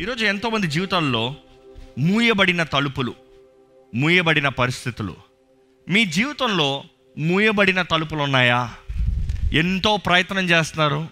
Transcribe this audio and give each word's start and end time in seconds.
ఈరోజు 0.00 0.24
ఎంతోమంది 0.24 0.66
జీవితాల్లో 0.66 1.34
మూయబడిన 1.98 2.62
తలుపులు 2.62 3.14
మూయబడిన 3.94 4.48
పరిస్థితులు. 4.48 5.16
మీ 5.88 6.04
జీవితంలో 6.04 6.84
మూయబడిన 7.18 7.82
తలుపులు 7.82 8.22
ఉన్నాయా? 8.22 8.74
ఎంతో 9.52 9.96
ప్రయత్నం 9.96 10.50
చేస్తున్నారు. 10.50 11.08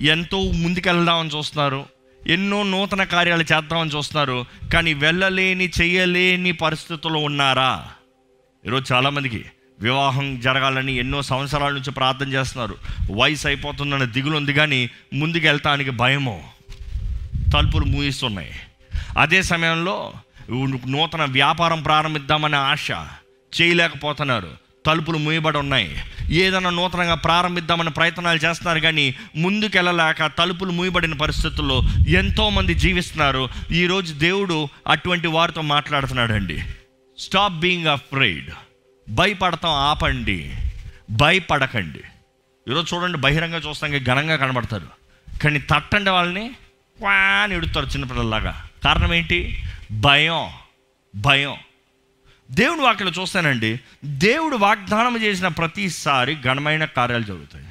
ఎంతో 0.00 0.52
ముందుకెళ్దామని 0.52 1.28
చూస్తున్నారు. 1.28 1.84
ఎన్నో 2.26 2.62
నూతన 2.62 3.04
కార్యాలు 3.04 3.42
చేద్దామని 3.42 3.90
చూస్తున్నారు. 3.90 4.44
కానీ 4.72 4.94
వెళ్ళలేని 4.94 5.72
చేయలేని 5.80 6.52
పరిస్థితుల్లో 6.52 7.20
ఉన్నారా? 7.20 7.88
ఈరోజు 8.66 8.92
చాలామందికి 8.92 9.44
వివాహం 9.80 10.40
జరగాలని 10.40 10.94
ఎన్నో 10.94 11.22
సంవత్సరాల 11.22 11.72
నుంచి 11.72 11.90
ప్రార్థన 11.90 12.32
చేస్తున్నారు. 12.32 12.76
వయసు 13.12 13.46
అయిపోతుందన్న 13.46 14.04
దిగులు 14.04 14.36
ఉంది 14.36 14.54
కానీ 14.54 14.90
ముందుకు 15.14 15.46
వెళ్తానికి 15.46 15.90
భయము? 15.90 16.55
తలుపులు 17.52 17.84
మూయిస్తున్నాయి. 17.84 18.54
అదే 19.18 19.42
సమయంలో 19.42 20.12
నూతన 20.86 21.24
వ్యాపారం 21.24 21.82
ప్రారంభిద్దామనే 21.82 22.56
ఆశ 22.56 22.90
చేయలేకపోతున్నారు. 23.62 24.66
తలుపులు 24.86 25.18
మూయబడి 25.18 25.58
ఉన్నాయి. 25.58 25.98
ఏదైనా 26.30 26.70
నూతనంగా 26.70 27.14
ప్రారంభిద్దామని 27.14 27.90
ప్రయత్నాలు 27.90 28.38
చేస్తున్నారు 28.38 28.80
కానీ 28.80 29.14
ముందుకెళ్ళలేక 29.36 30.26
తలుపులు 30.26 30.70
మూయబడిన 30.70 31.14
పరిస్థితుల్లో 31.14 31.82
ఎంతోమంది 32.08 32.74
జీవిస్తున్నారు. 32.74 33.48
ఈరోజు 33.72 34.14
దేవుడు 34.14 34.68
అటువంటి 34.88 35.26
వారితో 35.26 35.60
మాట్లాడుతున్నాడండి. 35.60 36.62
స్టాప్ 37.18 37.52
బీయింగ్ 37.52 37.86
అఫ్రైడ్ 37.86 38.50
భయపడతాం 39.08 39.72
ఆపండి. 39.72 40.54
భయపడకండి. 41.10 42.00
ఈరోజు 42.68 42.94
చూడండి 42.94 43.18
బహిరంగ 43.18 43.54
చూస్తాం 43.54 44.04
ఘనంగా 44.04 44.36
కనబడతారు. 44.36 44.86
కానీ 45.38 45.58
తట్టండి 45.58 46.10
వాళ్ళని 46.10 46.50
వా 47.02 47.12
అని 47.12 47.54
ఎడుతారు 47.54 47.86
చిన్నపిల్లలాగా 47.86 48.68
కారణం 48.84 49.14
ఏంటి? 49.14 49.62
భయం. 49.92 50.48
భయం. 51.16 51.54
దేవుడు 52.50 52.80
వాక్యలో 52.80 53.22
చూస్తానండి. 53.22 53.80
దేవుడు 54.04 54.56
వాగ్దానం 54.56 55.22
చేసిన 55.22 55.48
ప్రతిసారి 55.48 56.36
ఘనమైన 56.42 56.84
కార్యాలు 56.84 57.22
జరుగుతాయి. 57.22 57.64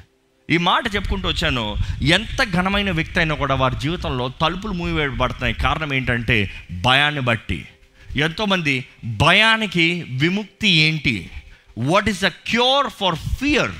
ఈ 0.50 0.56
మాట 0.56 0.94
చెప్పుకుంటూ 0.94 1.28
వచ్చాను. 1.28 1.76
ఎంత 2.02 2.44
ఘనమైన 2.52 2.90
వ్యక్తి 2.90 3.18
అయినా 3.18 3.34
కూడా 3.34 3.54
వారి 3.54 3.74
జీవితంలో 3.78 4.28
తలుపులు 4.28 4.72
మూయబడతాయి 4.72 5.54
కారణం 5.54 5.94
ఏంటంటే 5.94 6.50
భయాన్ని 6.80 7.20
బట్టి. 7.20 7.68
ఎంతోమంది 8.16 8.84
భయానికి 9.04 10.06
విముక్తి 10.08 10.68
ఏంటి? 10.68 11.30
What 11.78 12.08
is 12.08 12.22
the 12.22 12.28
cure 12.28 12.86
for 12.90 13.14
fear 13.14 13.70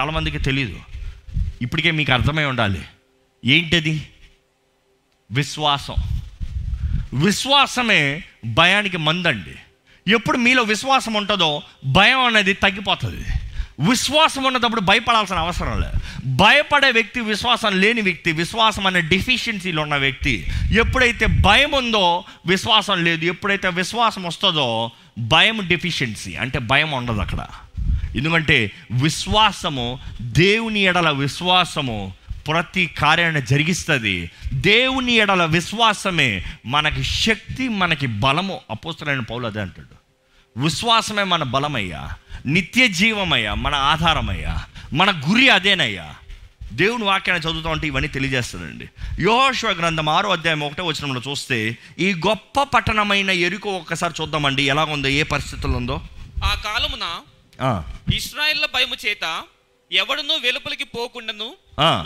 చాలామందికి 0.00 0.38
తెలియదు 0.38 0.80
ఇప్పటికే 1.62 1.90
మీకు 1.90 2.12
అర్థమై 2.12 2.44
ఉండాలి. 2.44 2.82
ఏంటది? 3.44 4.08
విశ్వాసం. 5.30 5.94
విశ్వాసమే 7.14 8.22
భయానికి 8.44 8.96
మందండి. 8.96 9.54
ఎప్పుడు 10.10 10.38
మీలో 10.38 10.62
విశ్వాసం 10.62 11.14
ఉంటుందో 11.14 11.62
భయం 11.84 12.20
అనేది 12.20 12.52
తగ్గిపోతుంది. 12.52 13.24
విశ్వాసం 13.90 14.44
ఉన్నప్పుడు 14.44 14.80
భయపడాల్సిన 14.80 15.36
అవసరం 15.36 15.80
లేదు. 15.80 16.26
భయపడే 16.36 16.90
వ్యక్తి 16.90 17.20
విశ్వాసం 17.20 17.80
లేని 17.80 18.00
వ్యక్తి 18.00 18.32
విశ్వాసం 18.32 18.86
అనే 18.86 19.00
డెఫిషియన్సీలో 19.00 19.82
ఉన్న 19.82 19.96
వ్యక్తి 19.96 20.46
ఎప్పుడైతే 20.72 21.26
భయం 21.26 21.72
ఉందో 21.72 22.24
విశ్వాసం 22.46 23.04
లేదు 23.04 23.24
ఎప్పుడైతే 23.24 23.68
విశ్వాసం 23.68 24.22
వస్తుందో 24.22 24.90
భయం 25.18 25.68
డెఫిషియన్సీ 25.68 26.34
అంటే 26.34 26.58
భయం 26.58 26.90
ఉండదు 26.90 27.20
అక్కడ. 27.20 27.46
ఎందుకంటే 28.16 28.72
విశ్వాసము 28.90 29.98
దేవుని 30.20 30.80
ఎడల 30.80 31.10
విశ్వాసము 31.10 32.12
ప్రతి 32.48 32.86
కార్యాన్ని 32.86 33.42
జరిగిస్తుంది. 33.42 34.30
దేవుని 34.52 35.12
ఎడల 35.12 35.44
విశ్వాసమే 35.44 36.44
మనకి 36.66 37.04
శక్తి 37.04 37.68
మనకి 37.68 38.06
బలము. 38.06 38.60
అపోస్తులైన 38.70 39.20
పౌలు 39.20 39.46
అదే 39.46 39.60
అంటాడు. 39.60 39.94
విశ్వాసమే 40.60 41.22
మన 41.22 41.42
బలమయ్యా. 41.42 42.10
నిత్య 42.46 42.88
జీవమయ్యా 42.88 43.54
మన 43.54 43.74
ఆధారమయ్యా. 43.74 44.64
మన 44.92 45.22
గురి 45.30 45.48
అదేనయ్యా. 45.48 46.14
దేవుని 46.72 47.04
వాక్యాన్ని 47.04 47.50
చదువుతా 47.50 47.70
ఉంటే 47.70 47.86
ఇవన్నీ 47.86 48.08
తెలియజేస్తుందండి 48.08 48.88
యోహోశ్వ 49.20 49.70
గ్రంథం 49.70 50.08
ఆరో 50.08 50.30
అధ్యాయం 50.30 50.62
ఒకటే 50.62 50.82
వచనంలో 50.82 51.22
చూస్తే 51.30 51.78
ఈ 51.98 52.14
గొప్ప 52.14 52.62
పట్టణమైన 52.62 53.30
ఎరుకో 53.30 53.70
ఒక్కసారి 53.70 54.14
చూద్దామండి. 54.20 54.62
ఎలా 54.62 54.84
ఉందో 54.84 55.08
ఏ 55.08 55.22
పరిస్థితుల్లో 55.22 55.78
ఉందో? 55.78 56.00
ఆ 56.44 56.54
కాలమున 56.54 57.20
ఆ, 57.62 57.82
ఇస్రాయేళ్ళ 58.14 58.66
భయము 58.74 58.96
చేత 59.06 59.42
ఎవడునూ 59.92 60.36
వెలుపలికి 60.36 60.84
పోకుండాను 60.84 61.52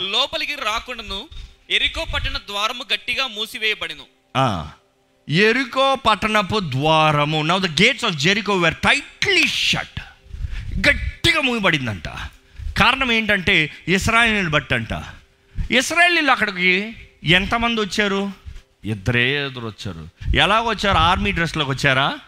లోపలికి 0.01 0.55
రాకుండాను 0.55 1.27
ఎరికో 1.69 2.05
పట్టణ 2.13 2.37
ద్వారము 2.37 2.85
గట్టిగా 2.93 3.27
మూసివేయబడిను. 3.27 4.03
ఎరుకో 5.31 5.95
పట్టణపు 5.95 6.59
ద్వారము 6.59 7.41
now 7.41 7.61
the 7.61 7.81
gates 7.81 8.05
of 8.05 8.15
Jericho 8.15 8.57
were 8.57 8.73
tightly 8.73 9.47
shut 9.47 10.01
గట్టిగా 10.89 11.41
మూయబడిందంట. 11.41 12.07
కారణం 12.77 13.11
ఏంటంటే 13.11 13.71
ఇస్రాయలీని 13.87 14.49
బట్టి 14.49 14.75
అంట 14.75 15.03
ఇస్రాయలీలు 15.71 16.31
అక్కడికి 16.31 16.95
ఎంతమంది 17.23 17.81
వచ్చారు? 17.81 18.31
ఇద్దరే 18.85 19.45
ఎదురు 19.45 19.67
వచ్చారు. 19.67 20.09
ఎలాగ 20.35 20.69
వచ్చారు? 20.69 20.97
ఆర్మీ 20.97 21.31
డ్రెస్లోకి 21.31 21.71
వచ్చారా? 21.71 22.19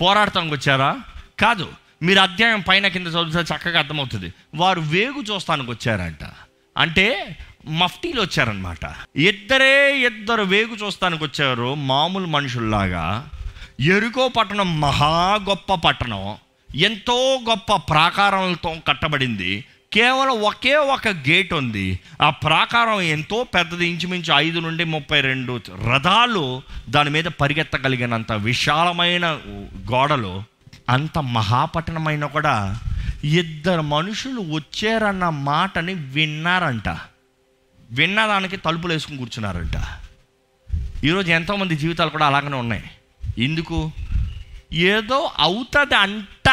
పోరాడటానికి 0.00 0.54
వచ్చారా? 0.54 1.00
కాదు. 1.40 1.72
మీరు 2.02 2.20
అధ్యాయం 2.20 2.60
పైన 2.60 2.88
కింద 2.88 3.06
చదివితే 3.06 3.54
చక్కగా 3.54 3.78
అర్థమవుతుంది. 3.78 4.32
వారు 4.54 4.80
వేగు 4.80 5.22
చూస్తానికి 5.22 5.70
వచ్చారంట. 5.70 6.24
అంటే 6.76 7.36
మఫ్టీలు 7.66 8.20
వచ్చారనమాట 8.20 8.78
ఇద్దరే 9.16 9.98
ఇద్దరు 10.06 10.42
వేగు 10.42 10.74
చూస్తానికి 10.74 11.24
వచ్చారు 11.24 11.74
మామూలు 11.74 12.26
మనుషుల్లాగా. 12.26 13.28
ఎరుకో 13.80 14.28
పట్టణం 14.28 14.80
మహా 14.80 15.38
గొప్ప 15.48 15.74
పట్టణం. 15.74 16.34
ఎంతో 16.74 17.38
గొప్ప 17.48 17.74
ప్రాకారాలతో 17.74 18.76
కట్టబడింది. 18.88 19.64
కేవలం 19.92 20.42
ఒకే 20.42 20.76
ఒక 20.76 21.08
గేట్ 21.08 21.54
ఉంది. 21.54 22.00
ఆ 22.22 22.30
ప్రాకారం 22.30 23.00
ఎంతో 23.00 23.44
పెద్దది. 23.44 23.86
ఇంచుమించు 23.86 24.34
ఐదు 24.34 24.60
నుండి 24.60 24.84
ముప్పై 24.84 25.20
రెండు 25.20 25.60
రథాలు 25.88 26.62
దాని 26.88 27.10
మీద 27.10 27.24
పరిగెత్తగలిగినంత 27.24 28.32
విశాలమైన 28.32 29.38
గోడలు. 29.92 30.42
అంత 30.90 31.18
మహాపట్టణమైన 31.18 32.26
కూడా 32.26 32.80
ఇద్దరు 33.24 33.80
మనుషులు 33.80 34.40
వచ్చారన్న 34.40 35.28
మాటని 35.28 35.94
విన్నారంట. 35.94 36.88
విన్నదానికి 37.90 38.56
తలుపులు 38.56 38.92
వేసుకుని 38.92 39.18
కూర్చున్నారంట. 39.18 40.00
ఈరోజు 41.04 41.30
ఎంతోమంది 41.30 41.76
జీవితాలు 41.76 42.10
కూడా 42.10 42.26
అలాగనే 42.26 42.56
ఉన్నాయి. 42.56 42.90
ఎందుకు? 43.38 43.92
ఏదో 44.72 45.32
అవుతుంది 45.38 45.94
అంట 45.94 46.48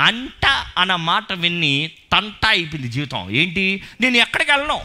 అంట 0.00 0.46
అన్న 0.78 0.96
మాట 0.96 1.32
విని 1.32 1.90
తంట 2.12 2.46
అయిపోయింది 2.46 2.88
జీవితం. 2.88 3.30
ఏంటి? 3.30 3.82
నేను 4.00 4.16
ఎక్కడికి 4.16 4.50
వెళ్ళను? 4.50 4.80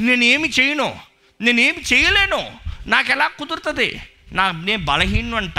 నేను 0.00 0.24
ఏమి 0.24 0.48
చేయను? 0.48 0.96
నేనేమి 1.40 1.94
చేయలేను? 1.94 2.50
నాకు 2.86 3.10
ఎలా 3.10 3.28
కుదురుతుంది? 3.28 4.00
నా 4.32 4.50
నేను 4.50 4.84
బలహీనం 4.84 5.34
అంట 5.34 5.58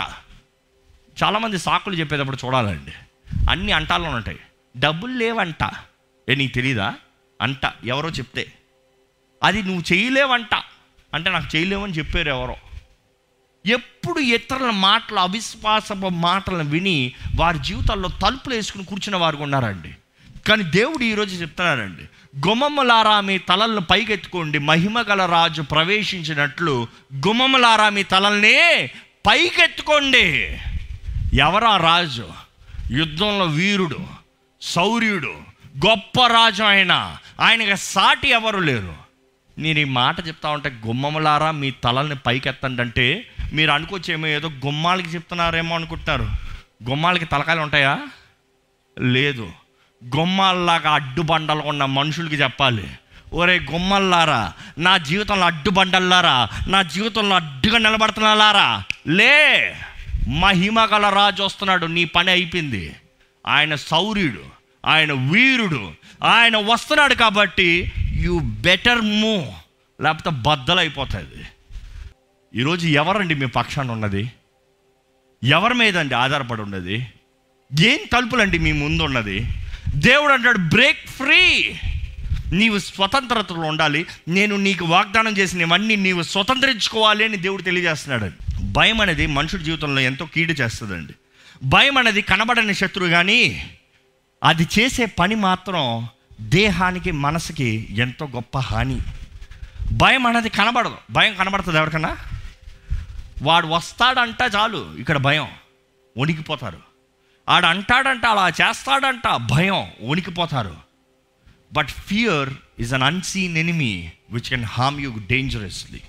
చాలామంది 1.24 1.60
సాకులు 1.60 1.96
చెప్పేటప్పుడు 1.96 2.38
చూడాలండి. 2.46 2.92
అన్ని 3.50 3.72
అంటాల్లో 3.72 4.10
ఉంటాయి. 4.10 4.40
డబ్బులు 4.78 5.14
లేవంట. 5.14 5.72
ఏ 6.30 6.36
నీకు 6.36 6.54
తెలీదా? 6.54 6.94
అంట. 7.42 7.74
ఎవరో 7.86 8.10
చెప్తే. 8.10 8.54
అది 9.44 9.64
నువ్వు 9.64 9.94
చేయలేవంట. 9.94 10.56
అంటే 11.14 11.30
నాకు 11.30 11.58
చేయలేవని 11.58 11.94
చెప్పారు 11.94 12.30
ఎవరో. 12.30 12.56
ఎప్పుడు 13.66 14.20
ఇతరుల 14.20 14.70
మాటలు 14.70 15.20
అవిశ్వాసపు 15.20 16.10
మాటలను 16.10 16.70
విని 16.70 17.14
వారి 17.36 17.60
జీవితాల్లో 17.60 18.10
తలుపులు 18.10 18.56
వేసుకుని 18.56 18.84
కూర్చున్న 18.84 19.16
వారు 19.16 19.38
ఉన్నారండి. 19.38 19.96
కానీ 20.48 20.64
దేవుడు 20.64 21.04
ఈరోజు 21.04 21.36
చెప్తున్నారండి 21.36 22.04
గుమములారా 22.48 23.22
మీ 23.22 23.38
తలలను 23.38 23.82
పైకెత్తుకోండి. 23.82 24.60
మహిమ 24.60 25.02
గల 25.02 25.26
రాజు 25.26 25.62
ప్రవేశించినట్లు 25.62 26.88
గుమములారా 27.28 27.90
మీ 27.90 28.04
తలల్ని 28.04 28.88
పైకెత్తుకోండి. 29.28 30.58
ఎవరా 31.34 31.78
రాజు? 31.78 32.45
యుద్ధంలో 32.92 33.46
వీరుడు 33.46 34.00
శౌర్యుడు 34.62 35.34
గొప్ప 35.88 36.28
రాజు 36.28 36.64
ఆయన. 36.64 37.18
ఆయనకి 37.40 37.78
సాటి 37.78 38.30
ఎవరు 38.30 38.58
లేరు. 38.58 38.94
నేను 39.58 39.80
ఈ 39.80 39.84
మాట 39.84 40.28
చెప్తా 40.28 40.50
ఉంటే 40.50 40.70
గుమ్మములారా 40.88 41.52
మీ 41.52 41.72
తలల్ని 41.72 42.16
పైకెత్తండి 42.16 42.82
అంటే 42.82 43.28
మీరు 43.54 43.72
అనుకోవచ్చేమో 43.72 44.28
ఏదో 44.28 44.50
గుమ్మాలకి 44.50 45.08
చెప్తున్నారేమో 45.10 45.76
అనుకుంటున్నారు. 45.76 46.24
గుమ్మాలకి 46.90 47.26
తలకాయలు 47.26 47.62
ఉంటాయా? 47.62 48.00
లేదు. 49.02 49.52
గుమ్మాల్లాగా 50.18 50.92
అడ్డుబండలు 50.92 51.60
ఉన్న 51.60 51.86
మనుషులకి 51.86 52.36
చెప్పాలి. 52.36 52.90
ఒరే 53.34 53.60
గుమ్మల్లారా 53.60 54.54
నా 54.78 54.98
జీవితంలో 54.98 55.46
అడ్డుబండల్లారా 55.46 56.50
నా 56.68 56.82
జీవితంలో 56.82 57.36
అడ్డుగా 57.36 57.78
నిలబడుతున్నారా 57.78 58.84
లే! 59.08 59.76
మహిమ 60.28 60.86
గల 60.86 61.10
రాజు 61.10 61.44
వస్తున్నాడు 61.44 61.86
నీ 61.86 62.06
పని 62.06 62.32
అయిపోయింది. 62.32 62.96
ఆయన 63.48 63.76
శౌర్యుడు 63.76 64.44
ఆయన 64.86 65.14
వీరుడు 65.14 65.92
ఆయన 66.24 66.58
వస్తున్నాడు 66.58 67.14
కాబట్టి 67.14 67.92
యు 68.14 68.40
బెటర్ 68.44 69.02
మూవ్ 69.02 69.48
లేకపోతే 70.04 70.30
బద్దలైపోతుంది. 70.30 71.46
ఈరోజు 72.60 72.88
ఎవరండి 72.88 73.36
మీ 73.36 73.46
పక్షాన 73.46 73.92
ఉన్నది? 73.92 74.32
ఎవరి 75.44 75.74
మీద 75.74 75.98
అండి 75.98 76.16
ఆధారపడి 76.16 76.62
ఉన్నది? 76.62 77.08
ఏం 77.82 78.00
తలుపులండి 78.14 78.58
మీ 78.58 78.72
ముందు 78.72 79.04
ఉన్నది 79.04 79.48
దేవుడు 79.96 80.34
అంటాడు 80.34 80.58
బ్రేక్ 80.58 81.08
ఫ్రీ 81.08 81.76
నీవు 82.54 82.80
స్వతంత్రతలో 82.80 83.62
ఉండాలి. 83.62 84.06
నేను 84.28 84.56
నీకు 84.56 84.86
వాగ్దానం 84.86 85.38
చేసినవన్నీ 85.38 85.96
నీవు 85.96 86.22
స్వతంత్రించుకోవాలి 86.22 87.26
అని 87.26 87.38
దేవుడు 87.38 87.62
తెలియజేస్తున్నాడు. 87.62 88.45
భయం 88.62 89.02
అనేది 89.02 89.26
మనుషుడి 89.26 89.64
జీవితంలో 89.64 90.02
ఎంతో 90.02 90.26
కీడు 90.26 90.54
చేస్తుందండి. 90.54 91.14
భయం 91.64 91.98
అనేది 91.98 92.22
కనబడని 92.22 92.74
శత్రువు 92.74 93.10
కానీ 93.10 93.72
అది 94.44 94.68
చేసే 94.80 95.06
పని 95.06 95.36
మాత్రం 95.36 96.08
దేహానికి 96.42 97.12
మనసుకి 97.12 97.88
ఎంతో 97.92 98.26
గొప్ప 98.26 98.58
హాని. 98.58 99.00
భయం 99.92 100.28
అనేది 100.28 100.50
కనబడదు. 100.50 100.98
భయం 101.12 101.36
కనబడుతుంది 101.36 101.78
ఎవరికన్నా? 101.78 102.18
వాడు 103.42 103.68
వస్తాడంట 103.68 104.52
చాలు 104.56 104.96
ఇక్కడ 104.98 105.18
భయం. 105.18 105.48
వణికిపోతారు. 106.18 106.80
ఆడు 107.50 107.66
అంటాడంట 107.66 108.26
అలా 108.26 108.50
చేస్తాడంట 108.50 109.36
భయం 109.36 110.10
వణికిపోతారు. 110.10 110.76
But 111.74 111.90
fear 111.90 112.50
is 112.80 112.94
an 112.94 113.04
unseen 113.04 113.58
enemy 113.58 114.12
which 114.32 114.50
can 114.50 114.64
harm 114.64 115.02
you 115.02 115.14
dangerously 115.28 116.02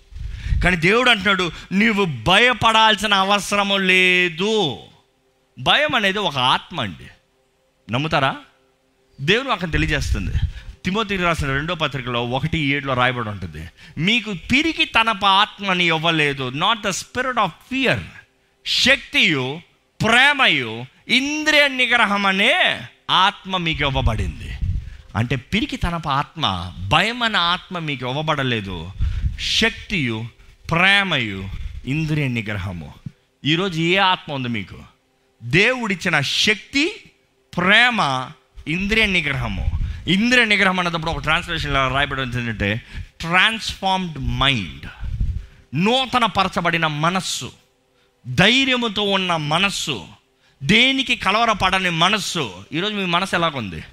కానీ 0.65 0.77
దేవుడు 0.77 1.11
అంటున్నాడు 1.11 1.51
నీవు 1.73 2.05
భయపడాల్సిన 2.05 3.15
అవసరము 3.15 3.77
లేదు. 3.77 4.79
భయం 5.59 5.95
అనేది 5.95 6.19
ఒక 6.19 6.39
ఆత్మ 6.39 6.81
అండి. 6.81 7.07
నమ్ముతారా? 7.93 8.37
దేవుడు 9.21 9.49
అక్కడ 9.49 9.73
తెలియజేస్తుంది. 9.73 10.33
తిమోతికి 10.85 11.23
రాసిన 11.23 11.49
రెండో 11.49 11.75
పత్రికలో 11.75 12.27
ఒకటి 12.27 12.59
ఏడులో 12.59 12.95
రాయబడి 12.95 13.29
ఉంటుంది. 13.29 13.69
మీకు 13.99 14.35
పిరికి 14.53 14.85
తన 14.85 15.15
ఆత్మని 15.27 15.87
ఇవ్వలేదు. 15.87 16.49
Not 16.49 16.83
the 16.83 16.89
spirit 16.89 17.39
of 17.39 17.53
fear 17.53 18.01
శక్తియు 18.67 19.61
ప్రేమయు 20.05 20.85
ఇంద్రియ 21.09 21.69
నిగ్రహం 21.69 22.27
అనే 22.27 22.81
ఆత్మ 23.11 23.57
మీకు 23.57 23.81
ఇవ్వబడింది. 23.81 24.53
అంటే 25.17 25.37
పిరికి 25.37 25.77
తనప 25.77 26.09
ఆత్మ 26.09 26.73
భయం 26.89 27.23
అనే 27.23 27.39
ఆత్మ 27.39 27.79
మీకు 27.79 28.09
ఇవ్వబడలేదు. 28.09 28.93
శక్తియు 29.41 30.25
ప్రేమయు 30.71 31.49
ఇంద్రియ 31.87 32.29
నిగ్రహము. 32.29 32.95
ఈరోజు 33.45 33.81
ఏ 33.81 33.97
ఆత్మ 33.97 34.33
ఉంది 34.33 34.49
మీకు? 34.49 34.77
దేవుడిచ్చిన 35.43 36.21
శక్తి 36.21 37.11
ప్రేమ 37.57 38.31
ఇంద్రియ 38.69 39.07
నిగ్రహము. 39.07 39.71
ఇంద్రియ 40.07 40.45
నిగ్రహం 40.45 40.81
అన్నప్పుడు 40.81 41.11
ఒక 41.11 41.23
ట్రాన్స్లేషన్లో 41.23 41.89
రాయబడి 41.89 42.23
ఏంటంటే 42.23 42.83
ట్రాన్స్ఫార్మ్డ్ 43.21 44.19
మైండ్ 44.19 44.87
నూతన 45.75 46.27
పరచబడిన 46.27 46.87
మనస్సు. 46.87 47.53
ధైర్యముతో 48.29 49.03
ఉన్న 49.03 49.37
మనస్సు. 49.37 50.07
దేనికి 50.63 51.17
కలవరపడని 51.17 51.91
మనస్సు. 51.91 52.65
ఈరోజు 52.73 52.95
మీ 52.95 53.05
మనసు 53.05 53.37
ఎలాగుంది? 53.37 53.85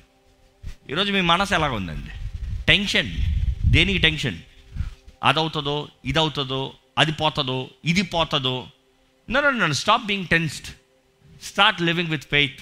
ఈరోజు 0.90 1.12
మీ 1.12 1.22
మనసు 1.22 1.54
ఎలాగుందండి? 1.54 2.12
టెన్షన్ 2.68 3.12
దేనికి 3.66 4.00
టెన్షన్ 4.00 4.38
అదవుతుందో 5.24 5.88
ఇదవుతుందో 6.06 6.74
అది 6.98 7.12
పోతుందో 7.12 7.70
ఇది 7.86 8.02
పోతుందో. 8.02 8.68
నన్ను 9.30 9.50
నన్ను 9.50 9.74
stop 9.74 10.06
being 10.06 10.28
tensed 10.28 10.68
start 11.44 11.81
living 11.81 12.10
with 12.10 12.24
faith 12.24 12.60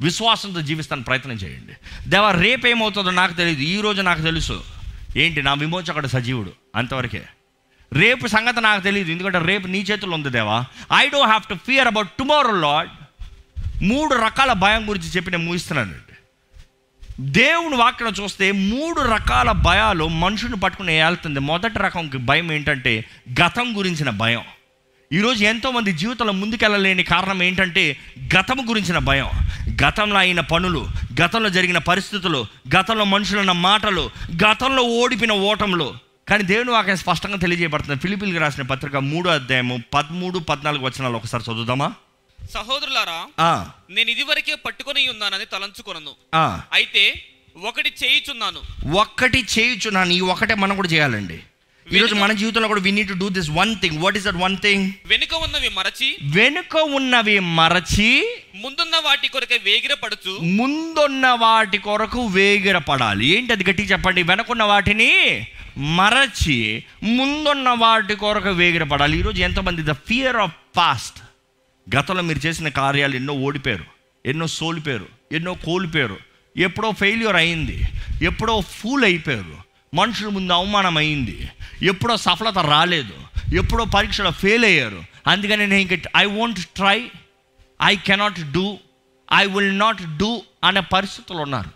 విశ్వాసంతో 0.00 0.60
జీవిస్తాను 0.60 1.02
ప్రయత్నం 1.02 1.32
చేయండి. 1.32 1.72
దేవా 2.10 2.30
రేపు 2.30 2.66
ఏమవుతుందో 2.66 3.10
నాకు 3.10 3.32
తెలియదు 3.32 3.60
ఈ 3.60 3.80
రోజు 3.80 4.02
నాకు 4.02 4.22
తెలుసు. 4.22 4.64
ఏంటి? 5.16 5.42
నా 5.42 5.54
విమోచకుడు 5.54 6.06
సజీవుడు. 6.06 6.52
అంతవరకే. 6.76 7.24
రేపు 7.92 8.26
సంగతి 8.26 8.60
నాకు 8.60 8.82
తెలియదు 8.82 9.10
ఎందుకంటే 9.10 9.38
రేపు 9.38 9.66
నీ 9.66 9.78
చేతుల్లో 9.78 10.16
ఉంది 10.16 10.30
దేవా. 10.30 10.64
I 10.96 11.08
don't 11.08 11.26
have 11.26 11.48
to 11.48 11.54
fear 11.54 11.86
about 11.86 12.08
tomorrow 12.08 12.60
Lord 12.60 12.90
మూడు 13.82 14.14
రకాల 14.14 14.52
భయం 14.52 14.88
గురించి 14.88 15.06
చెప్పి 15.06 15.30
నేను 15.30 15.44
ముగిస్తున్నాను. 15.44 16.07
దేవుని 17.20 17.76
వాక్యం 17.76 18.08
చూస్తే 18.08 18.52
మూడు 18.52 19.00
రకాల 19.00 19.50
భయాలు 19.50 20.08
మనుషుని 20.08 20.56
పట్టుకుని 20.56 21.02
వెళ్తుంది 21.02 21.40
మొదటి 21.40 21.78
రకం 21.78 22.10
భయం 22.16 22.52
ఏంటంటే 22.52 23.04
గతం 23.42 23.78
గురించిన 23.78 24.10
భయం. 24.10 24.40
ఈరోజు 25.12 25.44
ఎంతోమంది 25.44 25.92
జీవితంలో 25.92 26.32
ముందుకెళ్ళలేని 26.32 27.02
కారణం 27.02 27.42
ఏంటంటే 27.42 27.96
గతం 28.36 28.68
గురించిన 28.68 28.98
భయం. 28.98 29.28
గతంలో 29.84 30.18
అయిన 30.18 30.40
పనులు 30.40 30.88
గతంలో 31.22 31.48
జరిగిన 31.48 31.78
పరిస్థితులు 31.78 32.46
గతంలో 32.76 33.04
మనుషులన్న 33.04 33.52
మాటలు 33.52 34.10
గతంలో 34.34 34.82
ఓడిపిన 34.82 35.32
ఓటములు. 35.32 35.94
కానీ 36.28 36.44
దేవుని 36.44 36.70
వాక్యం 36.70 36.96
స్పష్టంగా 36.96 37.36
తెలియజేయబడుతుంది. 37.36 38.00
ఫిలిపిల్కి 38.00 38.38
రాసిన 38.38 38.62
పత్రిక 38.62 38.96
మూడో 38.96 39.30
అధ్యాయము 39.30 39.82
పదమూడు 39.94 40.38
పద్నాలుగు 40.38 40.86
వచనాలు 40.86 41.16
ఒకసారి 41.16 41.44
చదువుదామా? 41.44 41.92
సహోదరులారా 42.54 43.18
నేను 43.90 44.10
ఇదివరకే 44.10 44.54
పట్టుకొని 44.54 45.08
ఉన్నానని 45.08 45.44
తలంచుకొనను. 45.44 46.12
అయితే 46.72 47.04
ఒకటి 47.68 47.90
చేయుచున్నాను. 48.02 48.60
ఒక్కటి 48.96 49.40
చేయుచున్నాను. 49.54 50.12
ఈ 50.12 50.20
ఒకటే 50.32 50.54
మనం 50.54 50.76
కూడా 50.76 50.88
చేయాలండి. 50.88 51.38
ఈరోజు 51.96 52.14
మన 52.14 52.32
జీవితంలో 52.40 52.68
కూడా 52.68 52.80
we 52.86 52.92
need 52.92 53.08
to 53.08 53.16
do 53.20 53.28
this 53.36 53.50
one 53.58 53.70
thing 53.82 53.98
what 54.02 54.16
is 54.16 54.24
that 54.24 54.40
one 54.44 54.56
thing 54.64 54.90
వెనుక 55.06 55.34
ఉన్నవి 55.34 55.70
మరచి 55.76 56.08
వెనుక 56.36 56.76
ఉన్నవి 56.96 57.38
మరచి 57.58 58.08
ముందున్న 58.54 58.96
వాటి 59.04 59.28
కొరకే 59.28 59.60
వేగిరపడుచు 59.68 60.34
ముందున్న 60.58 61.26
వాటి 61.44 61.78
కొరకు 61.86 62.26
వేగిరపడాలి. 62.38 63.26
ఏంటి 63.36 63.52
అది 63.52 63.70
గట్టిగా 63.70 63.88
చెప్పండి? 63.92 64.22
వెనకున్న 64.22 64.62
వాటిని 64.72 65.12
మరచి 66.00 66.58
ముందున్న 67.18 67.68
వాటి 67.84 68.14
కొరకు 68.24 68.52
వేగిరపడాలి. 68.60 69.18
ఈరోజు 69.18 69.40
ఎంతమంది? 69.42 69.82
ద 69.82 69.96
ఫియర్ 70.08 70.36
ఆఫ్ 70.36 70.56
పాస్ట్ 70.76 71.18
గతంలో 71.96 72.22
మీరు 72.22 72.46
చేసిన 72.46 72.68
కార్యాలు 72.68 73.16
ఎన్నో 73.16 73.34
ఓడిపోయారు 73.34 73.84
ఎన్నో 74.26 74.46
సోలిపోయారు 74.46 75.06
ఎన్నో 75.32 75.54
కోల్పోయారు 75.54 76.16
ఎప్పుడో 76.56 76.90
ఫెయిల్యూర్ 76.90 77.36
అయింది 77.36 77.82
ఎప్పుడో 78.22 78.60
ఫూల్ 78.60 79.04
అయిపోయారు 79.04 79.68
మనుషుల 79.94 80.28
ముందు 80.28 80.52
అవమానం 80.52 80.96
అయింది 80.96 81.48
ఎప్పుడో 81.82 82.16
సఫలత 82.16 82.58
రాలేదు 82.58 83.14
ఎప్పుడో 83.54 83.84
పరీక్షలో 83.84 84.30
ఫెయిల్ 84.30 84.64
అయ్యారు. 84.64 85.04
అందుకని 85.26 85.66
నేను 85.66 85.74
ఇంక 85.74 86.00
I 86.16 86.24
won't 86.24 86.60
try 86.60 87.10
I 87.82 87.96
cannot 87.96 88.52
do 88.52 88.78
I 89.34 89.46
will 89.46 89.78
not 89.78 90.18
do 90.18 90.42
అనే 90.64 90.80
పరిస్థితులు 90.80 91.38
ఉన్నారు. 91.38 91.70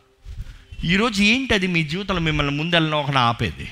ఈరోజు 0.86 1.22
ఏంటది 1.22 1.66
మీ 1.66 1.84
జీవితంలో 1.84 2.20
మిమ్మల్ని 2.20 2.56
ముందెళ్ళిన 2.56 2.94
ఒక 2.94 3.16
ఆపేది? 3.16 3.68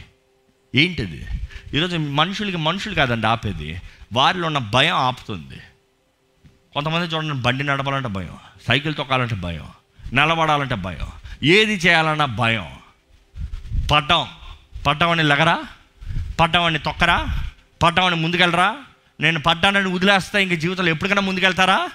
ఏంటిది? 0.75 1.26
ఈరోజు 1.75 1.96
మనుషులకి 1.96 2.56
మనుషులు 2.56 2.94
కాదండి 2.94 3.26
ఆపేది. 3.26 3.81
వారిలో 4.12 4.46
ఉన్న 4.46 4.58
భయం 4.58 4.94
ఆపుతుంది. 4.94 5.61
కొంతమంది 6.75 7.07
చూడండి 7.07 7.35
బండి 7.35 7.65
నడపాలంటే 7.65 8.09
భయం 8.09 8.37
సైకిల్ 8.69 8.95
తొక్కాలంటే 8.95 9.35
భయం 9.35 9.69
నిలబడాలంటే 10.12 10.75
భయం 10.75 11.07
ఏది 11.43 11.75
చేయాలన్నా 11.75 12.25
భయం. 12.25 12.67
పడ్డం. 13.91 14.27
పడ్డవాడిని 14.87 15.29
లగరా? 15.29 15.65
పడ్డవాడిని 16.41 16.79
తొక్కరా? 16.79 17.27
పడ్డవాడిని 17.83 18.23
ముందుకెళ్ళరా? 18.23 18.77
నేను 19.21 19.41
పడ్డానని 19.41 19.95
వదిలేస్తా 19.95 20.39
ఇంక 20.39 20.53
జీవితంలో 20.53 20.91
ఎప్పటికైనా 20.91 21.23
ముందుకెళ్తారా? 21.23 21.89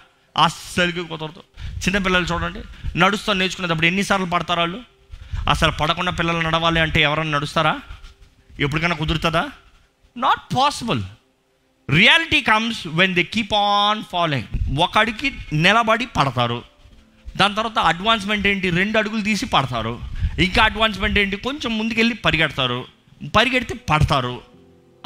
అస్సలుకి 0.44 1.08
కుదరదు. 1.08 1.44
చిన్నపిల్లలు 1.75 2.25
చూడండి 2.25 2.62
నడుస్తూ 3.00 3.34
నేర్చుకునేటప్పుడు 3.34 3.86
ఎన్నిసార్లు 3.86 4.25
పడతారు 4.25 4.60
వాళ్ళు? 4.60 4.82
అసలు 5.50 5.72
పడకుండా 5.72 6.12
పిల్లలు 6.12 6.39
నడవాలి 6.39 6.79
అంటే 6.79 7.01
ఎవరైనా 7.01 7.32
నడుస్తారా? 7.32 7.79
ఎప్పటికైనా 8.60 8.96
కుదురుతుందా? 8.96 9.50
Not 10.17 10.55
possible 10.55 11.03
reality 11.89 12.41
comes 12.41 12.87
when 12.87 13.15
they 13.15 13.23
keep 13.23 13.53
on 13.53 14.03
following 14.11 14.77
ఒక 14.79 14.97
అడిగి 14.97 15.33
నిలబడి 15.53 16.05
పడతారు. 16.05 16.63
దాని 17.37 17.55
తర్వాత 17.55 17.79
అడ్వాన్స్మెంట్ 17.79 18.47
ఏంటి? 18.47 18.69
రెండు 18.69 18.97
అడుగులు 18.97 19.21
తీసి 19.21 19.45
పడతారు. 19.45 19.99
ఇంకా 20.39 20.63
అడ్వాన్స్మెంట్ 20.63 21.19
ఏంటి? 21.19 21.35
కొంచెం 21.35 21.77
ముందుకెళ్ళి 21.77 22.15
పరిగెడతారు. 22.15 22.85
పరిగెడితే 23.35 23.75
పడతారు. 23.89 24.41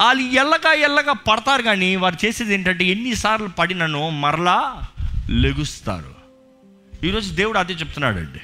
వాళ్ళు 0.00 0.22
ఎల్లగా 0.22 0.72
ఎల్లగా 0.72 1.12
పడతారు 1.12 1.62
కానీ 1.62 1.96
వారు 1.96 2.26
చేసేది 2.26 2.54
ఏంటంటే 2.54 2.84
ఎన్నిసార్లు 2.84 3.48
పడినను 3.48 4.10
మరలా 4.10 4.88
లెగుస్తారు. 5.28 6.14
ఈరోజు 7.06 7.34
దేవుడు 7.34 7.58
అదే 7.58 7.72
చెప్తున్నాడండి. 7.72 8.38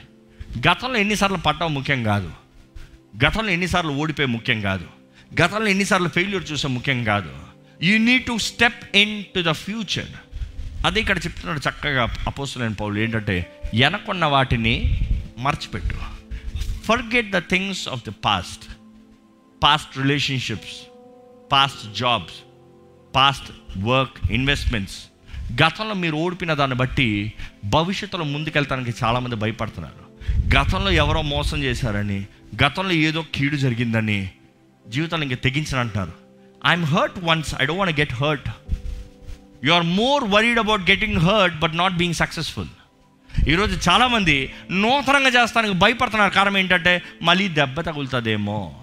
గతంలో 0.69 0.99
ఎన్నిసార్లు 0.99 1.37
పడ్డావు 1.37 1.71
ముఖ్యం 1.71 2.05
కాదు. 2.05 2.31
గతంలో 3.27 3.51
ఎన్నిసార్లు 3.51 3.93
ఓడిపోయి 3.93 4.29
ముఖ్యం 4.29 4.61
కాదు. 4.61 4.85
గతంలో 5.43 5.67
ఎన్నిసార్లు 5.67 6.09
ఫెయిల్యూర్ 6.09 6.53
చూసే 6.53 6.69
ముఖ్యం 6.69 7.05
కాదు. 7.05 7.46
You 7.83 7.99
need 7.99 8.25
to 8.25 8.39
step 8.39 8.97
in 8.97 9.25
to 9.25 9.51
the 9.51 9.51
future 9.51 10.07
అదే 10.87 11.01
ఇక్కడ 11.01 11.19
చెప్తున్నాడు 11.19 11.59
చక్కగా 11.59 12.17
అపోసలైన 12.27 12.73
పౌలు 12.73 12.99
ఏంటంటే 12.99 13.61
వెనకున్న 13.75 14.25
వాటిని 14.25 15.01
మర్చిపెట్టు. 15.39 15.95
Forget 16.85 17.31
the 17.31 17.39
things 17.39 17.89
of 17.89 18.11
the 18.11 18.13
past 18.25 18.65
past 19.65 19.99
relationships 19.99 20.77
past 21.53 21.99
jobs 21.99 22.35
past 23.17 23.79
work 23.79 24.33
investments 24.33 25.07
గతంలో 25.63 25.95
మీరు 25.95 26.17
ఓడిపిన 26.17 26.55
దాన్ని 26.55 26.77
బట్టి 26.77 27.33
భవిష్యత్తులో 27.65 28.25
ముందుకెళ్తానికి 28.25 28.95
చాలామంది 29.05 29.37
భయపడుతున్నారు. 29.37 30.07
గతంలో 30.57 30.91
ఎవరో 30.91 31.23
మోసం 31.23 31.63
చేశారని 31.63 32.27
గతంలో 32.65 32.93
ఏదో 32.93 33.25
కీడు 33.35 33.57
జరిగిందని 33.57 34.31
జీవితాన్ని 34.89 35.27
ఇంక 35.27 35.43
తెగించినంటారు. 35.43 36.26
I'm 36.67 36.85
hurt 36.85 37.19
once 37.23 37.55
I 37.63 37.65
don't 37.65 37.81
want 37.81 38.01
get 38.01 38.13
hurt 38.13 38.49
you 39.65 39.73
are 39.73 39.87
more 39.87 40.25
worried 40.25 40.59
about 40.59 40.91
getting 40.91 41.17
hurt 41.17 41.59
but 41.59 41.77
not 41.77 41.95
being 41.95 42.15
successful 42.15 42.69
ఈరోజు 43.49 43.91
చాలామంది 43.91 44.55
నూతనంగా 44.71 45.43
చేస్తానికి 45.43 45.75
భయపడుతున్నారు. 45.75 46.33
కారణం 46.33 46.59
ఏంటంటే 46.59 47.03
మళ్ళీ 47.23 47.49
దెబ్బ 47.49 47.81
తగులుతుందేమో. 47.81 48.75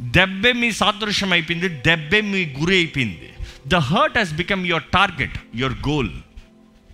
దెబ్బే 0.00 0.52
మీ 0.52 0.72
సాదృశ్యం 0.72 1.32
అయిపోయింది 1.32 1.68
దెబ్బే 1.68 2.20
మీ 2.20 2.54
గురి 2.60 2.74
అయిపోయింది. 2.74 3.28
The 3.66 3.74
hurt 3.74 4.18
has 4.18 4.32
become 4.32 4.66
your 4.66 4.82
target 4.82 5.38
your 5.54 5.88
goal 5.88 6.10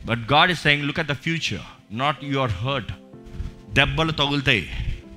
but 0.05 0.19
God 0.33 0.51
is 0.51 0.63
saying 0.63 0.85
look 0.85 0.99
at 0.99 1.09
the 1.09 1.13
future 1.13 1.67
not 1.93 2.25
your 2.25 2.51
hurt 2.51 2.93
దెబ్బలు 3.71 4.11
తగులుతాయి. 4.11 4.71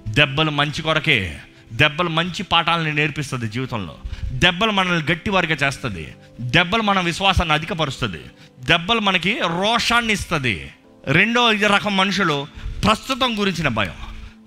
దెబ్బలు 0.07 0.51
మంచి 0.51 0.81
కొరకే. 0.81 1.37
దెబ్బలు 1.71 2.09
మంచి 2.09 2.43
పాఠాలను 2.43 2.91
నేర్పిస్తుంది 2.91 3.47
జీవితంలో. 3.47 3.97
దెబ్బలు 4.25 4.71
మనల్ని 4.71 5.11
గట్టివారిగా 5.11 5.67
చేస్తుంది. 5.67 6.15
దెబ్బలు 6.41 6.81
మన 6.81 6.99
విశ్వాసాన్ని 6.99 7.53
అధికపరుస్తుంది. 7.53 8.21
దెబ్బలు 8.59 8.99
మనకి 8.99 9.39
రోషాన్ని 9.45 10.13
ఇస్తుంది. 10.13 10.71
రెండో 11.07 11.51
రకం 11.51 11.97
మనుషులు 11.97 12.47
ప్రస్తుతం 12.83 13.39
గురించిన 13.39 13.67
భయం. 13.67 13.93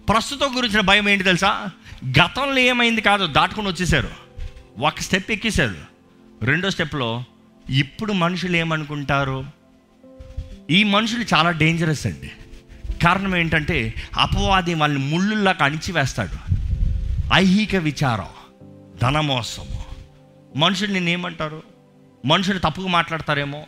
ప్రస్తుతం 0.09 0.57
గురించిన 0.57 0.81
భయం 0.81 1.09
ఏంటి 1.09 1.25
తెలుసా? 1.25 1.71
గతంలో 2.05 2.59
ఏమైంది 2.59 3.01
కాదు 3.01 3.27
దాటుకుని 3.27 3.69
వచ్చేసారు. 3.69 4.11
ఒక 4.79 4.99
స్టెప్ 5.01 5.31
ఎక్కేశారు. 5.31 5.75
రెండో 6.45 6.71
స్టెప్లో 6.71 7.25
ఇప్పుడు 7.71 8.13
మనుషులు 8.13 8.57
ఏమనుకుంటారు? 8.57 9.45
ఈ 10.71 10.85
మనుషులు 10.85 11.25
చాలా 11.35 11.51
డేంజరస్ 11.51 12.07
అండి. 12.07 12.31
కారణం 13.03 13.37
ఏంటంటే 13.37 13.95
అపవాది 14.19 14.75
వాళ్ళని 14.75 15.05
ముళ్ళుల్లాగా 15.05 15.65
అణిచివేస్తాడు. 15.65 16.64
ఐహిక 17.33 17.77
విచారం 17.77 18.27
ధనమోసము. 19.03 19.85
మనుషులు 20.57 20.93
నేనేమంటారు 20.93 21.63
మనుషులు 22.27 22.59
తప్పుగా 22.59 22.89
మాట్లాడతారేమో? 22.89 23.65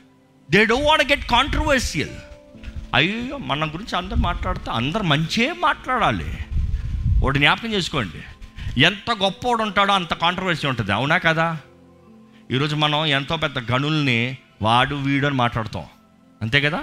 They 0.50 0.64
do 0.64 0.74
want 0.74 1.12
get 1.12 1.26
controversial 1.26 2.10
అయ్యో 2.94 3.36
మన 3.36 3.64
గురించి 3.64 3.96
అందరు 3.96 4.16
మాట్లాడితే 4.16 4.70
అందరు 4.70 5.02
మంచే 5.02 5.52
మాట్లాడాలి. 5.52 6.38
ఒకటి 7.22 7.38
జ్ఞాపకం 7.38 7.72
చేసుకోండి. 7.72 8.22
ఎంత 8.80 9.10
గొప్పోడు 9.22 9.62
ఉంటాడో 9.62 9.92
అంత 9.92 10.14
కాంట్రవర్సీ 10.14 10.66
ఉంటుంది. 10.66 10.92
అవునా 10.92 11.18
కదా? 11.18 11.58
ఈరోజు 12.50 12.76
మనం 12.76 13.06
ఎంతో 13.06 13.36
పెద్ద 13.36 13.58
గనుల్ని 13.58 14.36
వాడు 14.62 14.94
వీడు 14.94 15.26
అని 15.26 15.36
మాట్లాడతాం. 15.36 15.84
అంతే 16.42 16.60
కదా? 16.60 16.82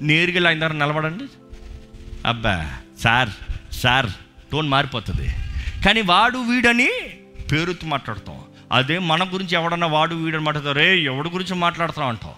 నేరుగా 0.00 0.50
ఇలా 0.50 0.68
నిలబడండి. 0.68 1.24
అబ్బా 2.26 2.70
సార్ 3.00 3.28
సార్ 3.72 4.10
టోన్ 4.52 4.68
మారిపోతుంది. 4.68 5.34
కానీ 5.84 6.00
వాడు 6.00 6.38
వీడని 6.38 6.90
పేరుతో 7.52 7.86
మాట్లాడతాం. 7.86 8.40
అదే 8.72 8.98
మన 8.98 9.24
గురించి 9.24 9.54
ఎవడన్నా 9.54 9.86
వాడు 9.86 10.14
వీడని 10.14 10.44
మాట్లాడతారు 10.44 10.78
రే 10.78 10.98
ఎవడి 10.98 11.30
గురించి 11.30 11.54
మాట్లాడుతున్నాం 11.54 12.08
అంటాం. 12.08 12.32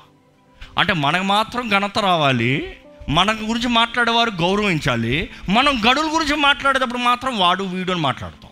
అంటే 0.79 0.93
మనకు 0.93 1.23
మాత్రం 1.23 1.69
ఘనత 1.69 1.99
రావాలి. 1.99 2.77
మన 3.09 3.33
గురించి 3.33 3.69
మాట్లాడేవారు 3.69 4.31
గౌరవించాలి. 4.31 5.31
మనం 5.49 5.81
గడుల 5.91 6.11
గురించి 6.15 6.37
మాట్లాడేటప్పుడు 6.37 6.99
మాత్రం 6.99 7.39
వాడు 7.39 7.65
వీడు 7.65 7.93
అని 7.93 8.01
మాట్లాడతాం. 8.01 8.51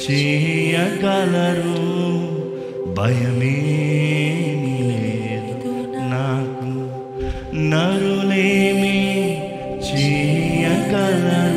చేయగలరు 0.04 1.80
భయమేమి 2.94 4.76
లేదు 4.90 5.72
నాకు. 6.04 6.70
నరులేమి 7.70 8.96
చేయగలరు 9.88 11.53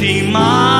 ప్రతి 0.00 0.20
మాటకెల్లవారు 0.26 0.79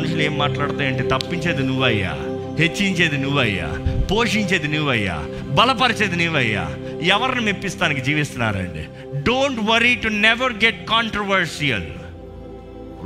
మనుషులు 0.00 0.22
ఏం 0.22 0.38
మాట్లాడతాయంటే 0.38 0.86
ఏంటి 0.86 1.08
తప్పించేది 1.08 1.62
నువ్వయ్యా 1.62 2.12
హెచ్చించేది 2.58 3.18
నువ్వయ్యా 3.18 3.68
పోషించేది 4.10 4.68
నువ్వయ్యా 4.68 5.16
బలపరిచేది 5.50 6.24
నువ్వయ్యా 6.24 6.76
ఎవరిని 7.02 7.40
మెప్పిస్తానికి 7.40 8.00
జీవిస్తున్నారండి? 8.00 8.84
Don't 9.22 9.60
worry 9.64 9.94
to 9.94 10.08
never 10.08 10.52
get 10.64 10.88
controversial 10.88 11.84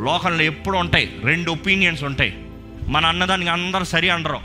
లోకంలో 0.05 0.43
ఎప్పుడు 0.43 0.79
ఉంటాయి 0.79 1.17
రెండు 1.25 1.51
ఒపీనియన్స్ 1.51 2.05
ఉంటాయి. 2.05 2.39
మన 2.89 3.07
అన్నదానికి 3.07 3.51
అందరూ 3.51 3.85
సరి 3.85 4.11
అనరు 4.11 4.41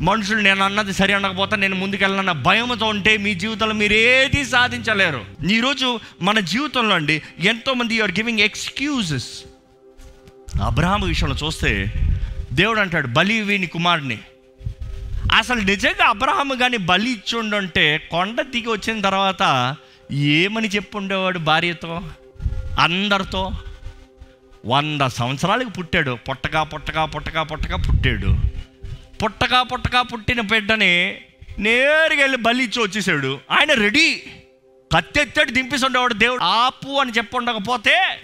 మనుషులు 0.00 0.40
నేను 0.40 0.64
అన్నది 0.64 0.92
సరి 0.92 1.12
అనకపోతే 1.12 1.56
నేను 1.56 1.74
ముందుకెళ్ళాలన్న 1.74 2.32
భయంతో 2.32 2.86
ఉంటే 2.86 3.16
మీ 3.16 3.34
జీవితంలో 3.34 3.74
మీరు 3.74 3.92
ఏది 3.92 4.44
సాధించలేరు. 4.44 5.24
ఈరోజు 5.50 6.00
మన 6.22 6.40
జీవితంలో 6.40 6.94
అండి 6.94 7.22
ఎంతోమంది 7.40 8.00
ఆర్ 8.00 8.10
గివింగ్ 8.10 8.40
ఎక్స్క్యూజెస్ 8.40 9.28
అబ్రహాం 10.60 11.02
విషయంలో 11.02 11.46
చూస్తే 11.46 11.92
దేవుడు 12.52 12.80
అంటాడు 12.80 13.06
బలి 13.06 13.40
వీని 13.40 13.66
కుమారుని. 13.66 14.18
అసలు 15.36 15.60
నిజంగా 15.60 16.08
అబ్రహాం 16.08 16.58
కానీ 16.60 16.76
బలి 16.76 17.10
ఇచ్చుండుంటే 17.10 18.08
కొండ 18.10 18.40
దిగి 18.40 18.68
వచ్చిన 18.68 19.00
తర్వాత 19.00 19.76
ఏమని 20.12 20.68
చెప్పుండేవాడు 20.68 21.38
భార్యతో? 21.38 22.02
అందరితో? 22.80 23.52
వంద 24.66 25.00
సంవత్సరాలకు 25.00 25.70
పుట్టాడు. 25.70 26.18
పుట్టగా 26.30 26.62
పొట్టగా 26.62 27.04
పొట్టగా 27.04 27.42
పొట్టగా 27.42 27.76
పుట్టాడు. 27.76 28.36
పుట్టగా 29.24 29.62
పుట్టగా 29.62 30.02
పుట్టిన 30.02 30.40
బిడ్డని 30.40 31.14
నేరుగా 31.58 32.20
వెళ్ళి 32.20 32.38
బలి 32.38 32.64
ఇచ్చి 32.64 32.82
వచ్చేసాడు. 32.82 33.40
ఆయన 33.50 33.72
రెడీ. 33.72 34.22
కత్తెత్తాడు 34.96 35.50
దింపేసి 35.50 35.86
ఉండేవాడు 35.86 36.14
దేవుడు. 36.14 36.42
ఆపు 36.42 37.00
అని 37.00 37.12
చెప్పి 37.12 37.36
ఉండకపోతే 37.36 38.20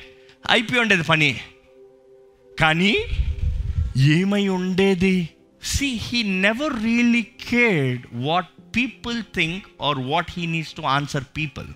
అయిపోయి 0.51 0.81
ఉండేది 0.81 1.03
పని. 1.03 1.41
కానీ 2.61 2.97
ఏమై 3.97 4.49
ఉండేది? 4.49 5.29
See 5.63 6.01
he 6.03 6.23
never 6.23 6.83
really 6.85 7.23
cared 7.23 8.07
what 8.13 8.49
people 8.77 9.23
think 9.35 9.65
or 9.83 9.99
what 9.99 10.31
he 10.31 10.47
needs 10.47 10.73
to 10.73 10.83
answer 10.83 11.25
people 11.37 11.67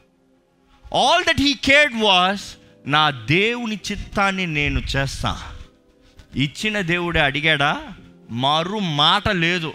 all 0.94 1.24
that 1.24 1.40
he 1.40 1.54
cared 1.54 2.02
was 2.02 2.56
నా 2.86 3.10
దేవుని 3.10 3.80
చిత్తాన్ని 3.90 4.46
నేను 4.46 4.82
చేస్తా. 4.96 5.42
ఇచ్చిన 6.36 6.80
దేవుడే 6.80 7.20
అడిగాడా? 7.20 7.82
మరు 8.30 8.78
మాట 8.78 9.28
లేదు. 9.28 9.72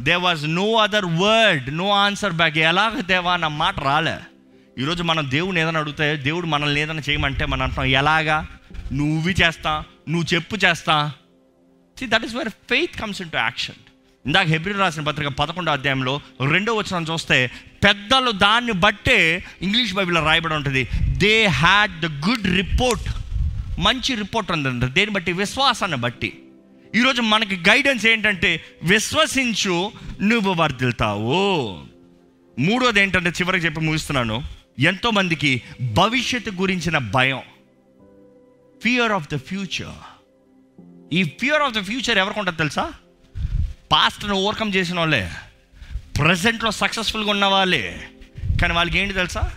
There 0.00 0.14
was 0.14 0.48
no 0.48 0.74
other 0.74 1.04
word 1.04 1.76
no 1.76 1.90
answer 1.90 2.32
back 2.32 2.58
ఎలాగ 2.58 3.00
దేవా 3.00 3.36
నా 3.36 3.48
మాట 3.48 3.80
రాలే. 3.80 4.16
ఈరోజు 4.78 5.02
మనం 5.02 5.30
దేవుని 5.30 5.60
ఏదైనా 5.60 5.80
అడిగితే 5.80 6.16
దేవుడు 6.16 6.46
మనల్ని 6.46 6.80
ఏదైనా 6.80 7.02
చేయమంటే 7.10 7.46
మనం 7.46 7.62
అంటాం 7.62 7.84
ఎలాగా? 7.84 8.46
నువ్వు 8.92 9.30
చేస్తా. 9.30 9.84
నువ్వు 10.08 10.34
చెప్పు 10.34 10.56
చేస్తా. 10.56 11.12
See 11.98 12.06
that 12.06 12.24
is 12.24 12.34
where 12.34 12.48
faith 12.48 13.00
comes 13.00 13.22
in 13.22 13.30
to 13.30 13.36
action 13.36 13.74
ఇందాక 14.26 14.46
హెబ్రి 14.46 14.72
రాసిన 14.72 15.02
పత్రిక 15.02 15.28
పదకొండో 15.28 15.72
అధ్యాయంలో 15.72 16.20
రెండో 16.50 16.74
వచనం 16.74 17.02
చూస్తే 17.02 17.50
పెద్దలు 17.84 18.30
దాన్ని 18.30 18.72
బట్టే 18.72 19.44
ఇంగ్లీష్ 19.62 19.94
బైబిల్లో 19.94 20.24
రాయబడి 20.24 20.54
ఉంటుంది. 20.54 20.88
They 21.16 21.44
had 21.46 22.00
the 22.00 22.06
good 22.28 22.46
report 22.56 23.08
మంచి 23.80 24.14
రిపోర్ట్ 24.14 24.50
ఉందంట. 24.50 24.84
దేన్ని 24.84 25.14
బట్టి? 25.14 25.32
విశ్వాసాన్ని 25.32 25.96
బట్టి. 25.96 26.42
ఈరోజు 26.94 27.22
మనకి 27.22 27.56
గైడెన్స్ 27.56 28.06
ఏంటంటే 28.06 28.64
విశ్వసించు 28.82 29.92
నువ్వు 30.22 30.54
వర్దిల్తావు 30.54 31.84
మూడోది 32.58 33.00
ఏంటంటే 33.00 33.30
చివరికి 33.30 33.66
చెప్పి 33.66 33.80
ముగిస్తున్నాను. 33.80 34.44
ఎంతోమందికి 34.78 35.62
భవిష్యత్తు 35.80 36.50
గురించిన 36.50 36.98
భయం. 36.98 37.40
ఫియర్ 38.82 39.12
ఆఫ్ 39.12 39.34
ద 39.34 39.36
ఫ్యూచర్ 39.36 40.18
ఈ 41.12 41.22
ఫియర్ 41.22 41.62
ఆఫ్ 41.62 41.74
ద 41.74 41.82
ఫ్యూచర్ 41.82 42.18
ఎవరికి 42.18 42.38
ఉంటుంది 42.38 42.58
తెలుసా? 42.58 42.92
పాస్ట్ను 43.92 44.34
ఓవర్కమ్ 44.34 44.74
చేసిన 44.74 44.98
వాళ్ళే. 44.98 45.30
ప్రజెంట్లో 46.18 46.70
సక్సెస్ఫుల్గా 46.70 47.30
ఉన్న 47.30 47.44
వాళ్ళే. 47.44 48.08
కానీ 48.60 48.74
వాళ్ళకి 48.74 48.98
ఏంటి 48.98 49.14
తెలుసా? 49.14 49.52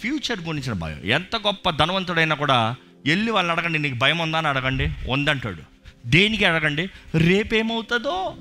ఫ్యూచర్ 0.00 0.40
గురించిన 0.40 0.72
భయం. 0.72 1.00
ఎంత 1.04 1.36
గొప్ప 1.36 1.70
ధనవంతుడైనా 1.70 2.34
కూడా 2.34 2.76
వెళ్ళి 3.06 3.30
వాళ్ళని 3.30 3.58
అడగండి 3.58 3.78
నీకు 3.78 3.94
భయం 3.94 4.18
ఉందా? 4.18 4.38
అని 4.38 4.48
అడగండి. 4.48 4.90
ఉందంటాడు. 5.08 5.62
దేనికి 6.06 6.44
అడగండి? 6.44 6.90
రేపేమవుతుందో. 7.14 8.36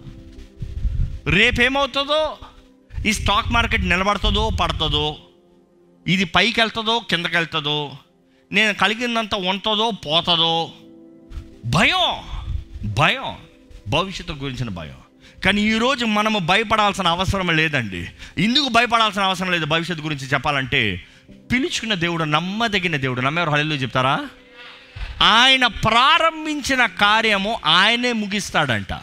రేపేమవుతుందో? 1.27 2.37
ఈ 3.05 3.13
స్టాక్ 3.13 3.47
మార్కెట్ 3.47 3.85
నిలబడుతుందో 3.85 4.49
పడుతుందో? 4.61 5.17
ఇది 6.07 6.25
పైకి 6.25 6.61
వెళ్తుందో 6.61 6.99
కిందకి 7.09 7.35
వెళ్తుందో 7.35 7.91
నేను 8.51 8.73
కలిగినంత 8.73 9.35
ఉంటుందో 9.35 9.91
పోతుందో? 9.91 10.71
భయం. 11.65 12.23
భయం. 12.93 13.37
భవిష్యత్తు 13.87 14.33
గురించిన 14.33 14.69
భయం. 14.69 14.97
కానీ 15.45 15.61
ఈరోజు 15.61 16.05
మనము 16.05 16.39
భయపడాల్సిన 16.39 17.07
అవసరం 17.07 17.55
లేదండి. 17.55 18.07
ఎందుకు 18.37 18.69
భయపడాల్సిన 18.69 19.21
అవసరం 19.21 19.51
లేదు 19.51 19.65
భవిష్యత్తు 19.65 20.03
గురించి 20.03 20.27
చెప్పాలంటే 20.27 21.03
పిలుచుకున్న 21.51 21.93
దేవుడు 21.93 22.23
నమ్మదగిన 22.23 22.95
దేవుడు. 22.95 23.21
నమ్మేవారు 23.21 23.51
హళిలో 23.51 23.75
చెప్తారా? 23.75 24.27
ఆయన 25.21 25.67
ప్రారంభించిన 25.67 26.85
కార్యము 26.85 27.59
ఆయనే 27.65 28.11
ముగిస్తాడంట. 28.11 28.93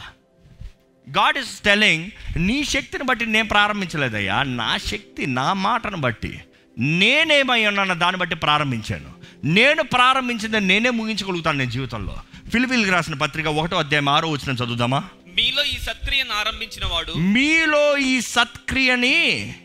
గాడ్ 1.09 1.37
ఇస్ 1.37 1.61
టెలింగ్ 1.61 2.11
నీ 2.37 2.63
శక్తిని 2.63 3.03
బట్టి 3.03 3.25
నేను 3.25 3.47
ప్రారంభించలేదయ్యా. 3.47 4.43
నా 4.43 4.77
శక్తి 4.77 5.25
నా 5.25 5.53
మాటను 5.53 5.97
బట్టి 5.97 6.41
నేనేమై 6.79 7.65
ఉన్నాను 7.65 7.93
దాన్ని 7.93 8.19
బట్టి 8.19 8.35
ప్రారంభించాను. 8.35 9.18
నేను 9.43 9.83
ప్రారంభించింది 9.83 10.61
నేనే 10.61 10.89
ముగించగలుగుతాను 10.89 11.57
నేను 11.57 11.71
జీవితంలో. 11.71 12.17
ఫిలిపిల్కి 12.51 12.91
రాసిన 12.91 13.13
పత్రిక 13.13 13.47
ఒకటో 13.47 13.77
అధ్యాయం 13.77 14.09
ఆరో 14.09 14.29
వచ్చిన 14.29 14.55
చదువుదామా? 14.55 15.03
మీలో 15.35 15.63
ఈ 15.63 15.77
సత్క్రియను 15.77 16.33
ఆరంభించిన 16.33 16.85
వాడు 16.85 17.13
మీలో 17.17 17.97
ఈ 17.97 18.21
సత్క్రియని 18.21 19.55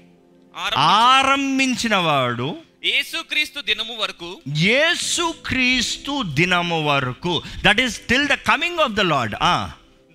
ఆరంభించిన 0.79 1.97
వాడు 1.97 2.57
యేసుక్రీస్తు 2.85 3.61
దినము 3.61 3.97
వరకు 4.03 4.41
యేసుక్రీస్తు 4.57 6.23
దినము 6.23 6.85
వరకు. 6.85 7.43
That 7.65 7.81
is 7.81 8.01
till 8.09 8.27
the 8.27 8.35
coming 8.35 8.79
of 8.79 8.93
the 8.93 9.01
Lord 9.01 9.35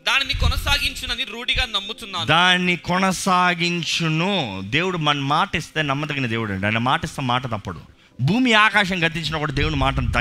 దానిని 0.07 0.33
కొనసాగించునని 0.33 1.23
రూఢిగా 1.23 1.65
నమ్ముతున్నాను. 1.65 2.25
దాన్ని 2.25 2.75
కొనసాగించును. 2.75 4.61
దేవుడు 4.65 4.97
మన 4.97 5.17
మాట 5.17 5.55
ఇస్తే 5.55 5.81
నమ్మదగిన 5.81 6.25
దేవుడు 6.25 6.51
అండి. 6.51 6.65
ఆయన 6.65 6.77
మాట 6.77 7.03
ఇస్తే 7.03 7.21
మాట 7.21 7.45
తప్పడు. 7.45 7.98
భూమి 8.21 8.53
ఆకాశం 8.53 9.07
గతించిన 9.07 9.37
కూడా 9.37 9.53
దేవుని 9.53 9.75
మాటను 9.75 10.11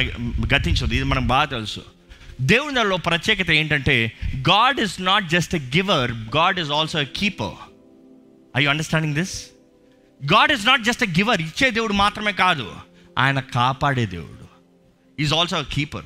గతించదు. 0.54 0.94
ఇది 0.94 1.02
మనకు 1.02 1.24
బాగా 1.24 1.44
తెలుసు. 1.44 1.80
దేవుని 2.40 2.74
దానిలో 2.74 2.96
ప్రత్యేకత 2.96 3.50
ఏంటంటే 3.50 4.12
God 4.36 4.80
is 4.80 5.00
not 5.00 5.28
just 5.28 5.54
a 5.54 5.58
giver 5.58 6.12
God 6.12 6.58
is 6.58 6.70
also 6.70 7.00
a 7.00 7.04
keeper 7.04 7.52
I 8.56 8.64
you 8.64 8.70
understanding 8.70 9.14
this 9.14 9.44
God 10.24 10.52
is 10.52 10.66
not 10.66 10.82
just 10.82 11.04
a 11.04 11.06
giver 11.06 11.42
ఇచ్చే 11.42 11.70
దేవుడు 11.70 11.92
మాత్రమే 11.92 12.32
కాదు. 12.32 12.74
ఆయన 13.18 13.40
కాపాడే 13.40 14.06
దేవుడు. 14.06 14.48
ఈజ్ 15.22 15.34
ఆల్సో 15.34 15.64
కీపర్ 15.72 16.04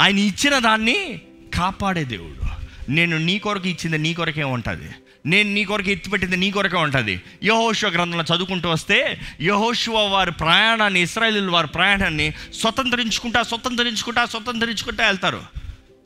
ఆయన 0.00 0.18
ఇచ్చిన 0.18 0.58
దాన్ని 0.58 1.20
కాపాడే 1.54 2.04
దేవుడు. 2.04 2.48
నేను 2.90 3.18
నీ 3.18 3.38
కొరకు 3.38 3.68
ఇచ్చింది 3.68 3.98
నీ 3.98 4.14
కొరకే 4.14 4.42
ఉంటుంది. 4.42 4.90
నేను 5.26 5.52
నీ 5.52 5.64
కొరకు 5.64 5.90
ఎత్తిపెట్టింది 5.90 6.36
నీ 6.36 6.50
కొరకే 6.50 6.76
ఉంటుంది. 6.76 7.22
యహోశివ 7.44 7.88
గ్రంథంలో 7.88 8.24
చదువుకుంటూ 8.24 8.68
వస్తే 8.68 9.20
యహోశివ 9.40 9.98
వారి 9.98 10.32
ప్రయాణాన్ని 10.32 11.00
ఇస్రాయలీలు 11.00 11.50
వారి 11.50 11.66
ప్రయాణాన్ని 11.66 12.32
స్వతంత్రించుకుంటా 12.54 13.42
స్వతంత్రించుకుంటా 13.42 14.24
స్వతంత్రించుకుంటా 14.24 15.06
వెళ్తారు. 15.06 15.42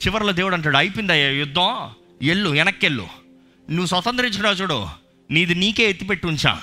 చివరిలో 0.07 0.33
దేవుడు 0.33 0.55
అంటాడు 0.55 0.77
అయిపోయిందయ్యా 0.77 1.31
యుద్ధం? 1.31 1.91
ఎల్లు 2.23 2.51
వెనక్కెళ్ళు. 2.51 3.07
నువ్వు 3.71 3.87
స్వతంత్రించుకున్నావు 3.87 4.55
చూడు 4.55 4.87
నీది 5.31 5.55
నీకే 5.55 5.83
ఎత్తిపెట్టి 5.83 6.27
ఉంచా. 6.27 6.61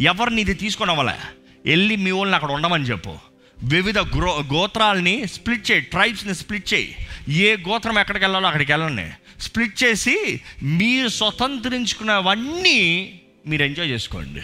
ఎవరు 0.00 0.30
నీది 0.30 0.54
తీసుకుని 0.54 0.90
అవ్వలే. 0.90 1.14
వెళ్ళి 1.66 1.96
మీ 1.96 2.10
వాళ్ళని 2.10 2.36
అక్కడ 2.36 2.50
ఉండమని 2.50 2.84
చెప్పు. 2.84 3.16
వివిధ 3.62 3.98
గ్రో 3.98 4.44
గోత్రాలని 4.52 5.28
స్ప్లిట్ 5.28 5.70
చేయి 5.70 5.80
ట్రైబ్స్ని 5.80 6.34
స్ప్లిట్ 6.34 6.74
చేయి. 6.74 6.96
ఏ 7.28 7.56
గోత్రం 7.56 7.98
ఎక్కడికి 7.98 8.24
వెళ్ళాలో 8.24 8.46
అక్కడికి 8.46 8.72
వెళ్ళండి. 8.72 9.42
స్ప్లిట్ 9.42 9.84
చేసి 9.84 10.40
మీరు 10.62 11.08
స్వతంత్రించుకున్నవన్నీ 11.08 13.20
మీరు 13.46 13.64
ఎంజాయ్ 13.64 13.90
చేసుకోండి. 13.90 14.40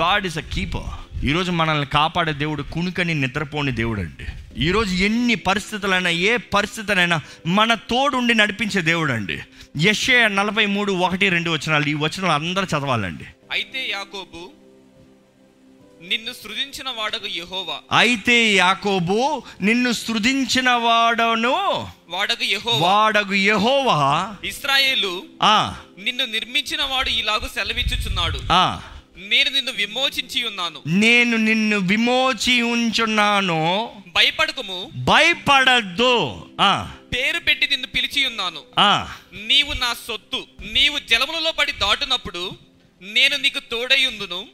God 0.00 0.26
is 0.26 0.38
a 0.38 0.40
keeper. 0.40 1.24
ఈరోజు 1.24 1.50
మనల్ని 1.50 1.86
కాపాడే 1.86 2.32
దేవుడు 2.32 2.62
కునుకని 2.62 3.14
నిద్రపోని 3.14 3.72
దేవుడు 3.72 4.00
అండి 4.00 4.26
ఈరోజు 4.64 4.94
ఎన్ని 4.94 5.34
పరిస్థితులైనా 5.34 6.10
ఏ 6.10 6.36
పరిస్థితులైనా 6.36 7.20
మన 7.46 7.74
తోడుండి 7.74 8.34
నడిపించే 8.34 8.80
దేవుడు 8.80 9.12
అండి 9.12 9.38
యశ్ఏ 9.76 10.28
నలభై 10.28 10.66
మూడు 10.66 10.92
ఒకటి 10.92 11.28
రెండు 11.28 11.50
వచనాలు. 11.50 11.86
ఈ 11.86 11.94
వచనాలు 11.94 12.26
అందరూ 12.26 12.64
చదవాలండి. 12.64 13.24
అయితే 13.52 13.90
యాకోబు 13.90 14.59
నిన్ను 16.08 16.32
సృజించిన 16.32 16.88
వాడగు 16.88 17.26
యెహోవా. 17.26 17.98
అయితే 17.98 18.54
యాకోబు 18.54 19.42
నిన్ను 19.60 19.92
సృజించిన 19.92 20.70
వాడను 20.70 21.88
వాడగు 22.08 22.44
యెహోవా. 22.44 22.88
వాడగు 22.88 23.34
యెహోవా. 23.34 24.34
ఇస్రాయేలు 24.44 25.22
ఆ. 25.42 25.76
నిన్ను 25.98 26.24
నిర్మించిన 26.24 26.82
వాడు 26.82 27.08
ఇలాగు 27.08 27.48
సెలవిచ్చుచున్నాడు. 27.54 28.40
ఆ. 28.52 28.80
నేను 29.16 29.50
నిన్ను 29.50 29.72
విమోచించి 29.72 30.44
ఉన్నాను. 30.44 30.82
నేను 30.86 31.36
నిన్ను 31.36 31.78
విమోచి 31.78 32.62
ఉంచున్నాను. 32.62 33.92
భయపడకము. 34.06 34.90
భయపడద్దు. 34.96 36.46
ఆ. 36.60 36.90
పేరు 37.16 37.38
పెట్టి 37.38 37.68
నిన్ను 37.68 37.86
పిలిచి 37.86 38.26
ఉన్నాను. 38.26 38.60
ఆ. 38.78 39.16
నీవు 39.32 39.72
నా 39.72 39.96
సొత్తు. 40.08 40.46
నీవు 40.72 40.98
జలములలో 40.98 41.52
పడి 41.52 41.72
దాటునప్పుడు 41.72 42.52
నేను 43.02 43.36
నీకు 43.36 43.58
తోడయుందును 43.58 44.46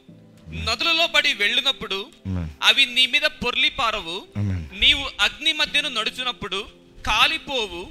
నదులలో 0.53 1.07
పడి 1.07 1.33
వెళ్ళినప్పుడు. 1.33 2.05
అవి 2.63 2.85
నీ 2.85 3.05
మీద 3.05 3.21
పొర్లి 3.21 3.69
పారవు. 3.69 4.23
నీవు 4.79 5.05
అగ్ని 5.21 5.53
మధ్యను 5.53 5.89
నడుచునప్పుడు 5.89 6.65
కాలిపోవు 7.07 7.89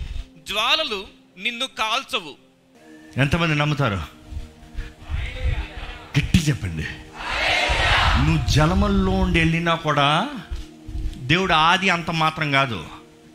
జ్వాలలు 0.49 1.07
నిన్ను 1.39 1.67
కాల్చవు. 1.67 2.35
ఎంతమంది 3.17 3.55
నమ్ముతారు? 3.55 3.95
గట్టి 6.19 6.39
చెప్పండి. 6.39 6.87
నువ్వు 8.25 8.51
జలముల్లో 8.51 9.13
ఉండి 9.13 9.39
వెళ్ళినా 9.39 9.75
కూడా 9.75 10.29
దేవుడు 11.17 11.53
ఆది 11.53 11.91
అంత 11.91 12.11
మాత్రం 12.11 12.53
కాదు. 12.53 12.87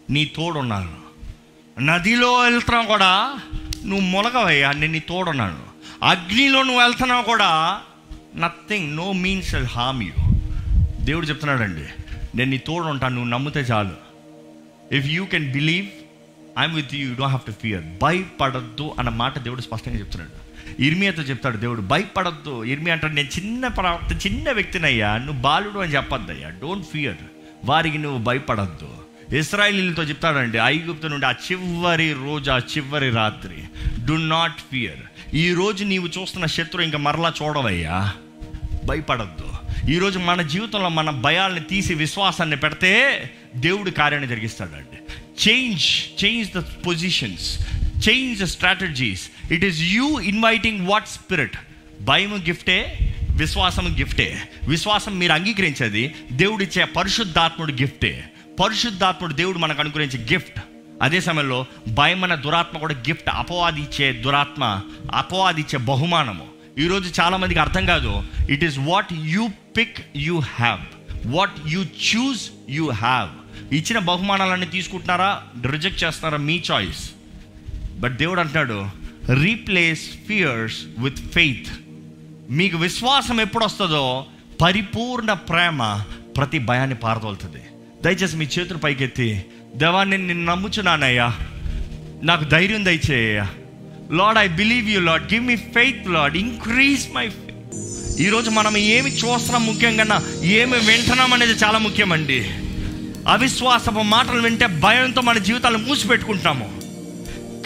నీ 0.09 0.25
తోడున్నాను 0.25 1.01
నదిలో 1.79 2.39
వెళ్తున్నాం 2.39 2.85
కూడా 2.85 3.39
నువ్వు 3.85 4.05
మొలగవయ్యా 4.05 4.71
నేను 4.71 4.93
నీ 4.93 4.99
తోడున్నాను. 4.99 5.63
అగ్నిలో 6.03 6.63
నువ్వు 6.63 6.81
వెళ్తున్నావు 6.81 7.23
కూడా 7.23 7.81
nothing 8.35 8.95
no 8.95 9.13
means 9.13 9.55
harm 9.55 10.03
you 10.03 10.11
దేవుడు 11.05 11.25
చెప్తున్నాడండి 11.25 11.83
నేను 12.37 12.49
నీ 12.51 12.57
తోడు 12.57 12.83
ఉంటాను 12.83 13.15
నువ్వు 13.15 13.29
నమ్మితే 13.29 13.59
చాలు. 13.59 13.91
If 14.95 15.07
you 15.07 15.25
can 15.25 15.51
believe 15.51 15.87
I'm 16.59 16.75
with 16.75 16.95
you 16.95 17.07
don't 17.07 17.23
have 17.23 17.47
to 17.47 17.51
fear 17.51 17.83
భయపడద్దు 18.01 18.95
అన్న 18.99 19.09
మాట 19.09 19.39
దేవుడు 19.39 19.61
స్పష్టంగా 19.61 19.99
చెప్తున్నాడు. 19.99 20.51
ఇర్మియాతో 20.81 21.21
చెప్తాడు 21.21 21.57
దేవుడు 21.57 21.81
భయపడద్దు. 21.81 22.63
ఇర్మి 22.63 22.91
అంటాడు 22.91 23.13
నేను 23.13 23.27
చిన్న 23.27 23.67
ప్రవర్త 23.67 24.27
చిన్న 24.27 24.51
వ్యక్తినయ్యా 24.51 25.17
నువ్వు 25.17 25.41
బాలుడు 25.41 25.79
అని 25.79 25.93
చెప్పొద్దయ్యా. 25.93 26.49
డోంట్ 26.49 26.85
ఫియర్ 26.85 27.17
వారికి 27.65 27.97
నువ్వు 27.97 28.19
భయపడద్దు. 28.19 28.89
ఇస్రాయలీలతో 29.37 30.03
చెప్తాడండి 30.03 30.57
ఐగుప్తు 30.57 31.07
నుండి 31.07 31.25
ఆ 31.25 31.31
చివరి 31.31 32.13
రోజు 32.13 32.51
ఆ 32.51 32.57
చివరి 32.57 33.09
రాత్రి. 33.09 33.55
డు 34.05 34.13
నాట్ 34.13 34.59
ఫియర్ 34.59 35.35
ఈ 35.35 35.53
రోజు 35.53 35.83
నీవు 35.83 36.07
చూస్తున్న 36.07 36.45
శత్రువు 36.45 36.81
ఇంకా 36.81 36.97
మరలా 36.97 37.33
చూడవయ్యా. 37.41 38.13
భయపడద్దు. 38.85 39.51
ఈరోజు 39.91 40.19
మన 40.19 40.41
జీవితంలో 40.41 40.89
మన 40.89 41.09
భయాల్ని 41.09 41.61
తీసి 41.61 41.93
విశ్వాసాన్ని 41.93 42.55
పెడితే 42.55 43.23
దేవుడు 43.55 43.89
కార్యాన్ని 43.89 44.29
జరిగిస్తాడండి. 44.29 44.97
Change 45.49 45.85
change 46.25 46.49
the 46.51 46.57
positions 46.57 47.67
change 48.09 48.41
the 48.41 48.43
strategies 48.43 49.29
it 49.51 49.65
is 49.65 49.81
you 49.81 50.19
inviting 50.19 50.87
what 50.87 51.07
spirit 51.07 51.57
భయము 52.01 52.35
గిఫ్టే 52.35 52.97
విశ్వాసం 53.37 53.95
గిఫ్టే. 53.99 54.49
విశ్వాసం 54.67 55.19
మీరు 55.19 55.33
అంగీకరించేది 55.33 56.15
దేవుడిచ్చే 56.31 56.83
పరిశుద్ధాత్ముడు 56.83 57.71
గిఫ్టే. 57.71 58.30
పరిశుద్ధాత్ముడు 58.59 59.33
దేవుడు 59.33 59.57
మనకు 59.57 59.79
అనుగ్రహించే 59.79 60.19
గిఫ్ట్. 60.33 60.59
అదే 61.01 61.21
సమయంలో 61.21 61.65
భయం 61.89 62.23
అన్న 62.23 62.35
దురాత్మ 62.35 62.77
కూడా 62.77 62.93
గిఫ్ట్ 62.93 63.29
అపవాది 63.29 63.81
ఇచ్చే 63.81 64.13
దురాత్మ 64.13 64.81
అపవాది 65.13 65.61
ఇచ్చే 65.61 65.79
బహుమానము 65.79 66.47
ఈరోజు 66.77 67.21
చాలామందికి 67.21 67.59
అర్థం 67.59 67.85
కాదు 67.85 68.23
it 68.49 68.63
is 68.63 68.79
what 68.79 69.13
you 69.13 69.49
pick 69.77 70.01
you 70.15 70.39
have 70.39 70.81
what 71.25 71.55
you 71.67 71.81
choose 71.81 72.49
you 72.69 72.89
have 72.89 73.29
ఇచ్చిన 73.73 73.99
బహుమానాలన్నీ 73.99 74.65
తీసుకుంటున్నారా? 74.65 75.43
రిజెక్ట్ 75.65 76.03
చేస్తున్నారా? 76.03 76.43
మీ 76.43 76.63
చాయిస్ 76.71 77.11
బట్ 77.99 78.17
దేవుడు 78.17 78.39
అంటున్నాడు 78.39 78.85
రీప్లేస్ 79.33 80.09
ఫియర్స్ 80.27 80.77
విత్ 80.99 81.15
ఫెయిత్ 81.15 81.69
మీకు 82.49 82.77
విశ్వాసం 82.77 83.41
ఎప్పుడు 83.41 83.65
వస్తుందో 83.65 84.25
పరిపూర్ణ 84.61 85.33
ప్రేమ 85.33 86.03
ప్రతి 86.37 86.59
భయాన్ని 86.59 86.95
పారదోలుతుంది. 86.95 87.61
దయచేసి 88.03 88.35
మీ 88.35 88.45
చేతులు 88.45 88.77
పైకెత్తి 88.77 89.45
దేవా 89.75 90.03
నేను 90.03 90.27
నిన్ను 90.27 90.45
నమ్ముచున్నానయ్యా. 90.45 91.33
నాకు 92.23 92.43
ధైర్యం 92.43 92.85
దయచేయ్యా 92.85 93.47
lord 94.11 94.39
I 94.39 94.47
believe 94.47 94.89
you 94.89 94.99
lord 94.99 95.33
give 95.33 95.45
me 95.45 95.55
faith 95.55 96.09
lord 96.09 96.37
increase 96.37 97.15
my 97.15 97.31
ఈరోజు 98.19 98.49
మనం 98.49 98.77
ఏమి 98.77 99.09
చూస్తున్నాం 99.09 99.65
ముఖ్యంగా 99.65 100.21
ఏమి 100.41 100.77
వింటున్నాం 100.79 101.33
అనేది 101.33 101.51
చాలా 101.51 101.77
ముఖ్యమండి. 101.77 102.39
అవిశ్వాసపు 103.27 104.01
మాటలు 104.01 104.41
వింటే 104.41 104.65
భయంతో 104.65 105.21
మన 105.21 105.37
జీవితాలు 105.37 105.77
మూసిపెట్టుకుంటాము 105.77 106.67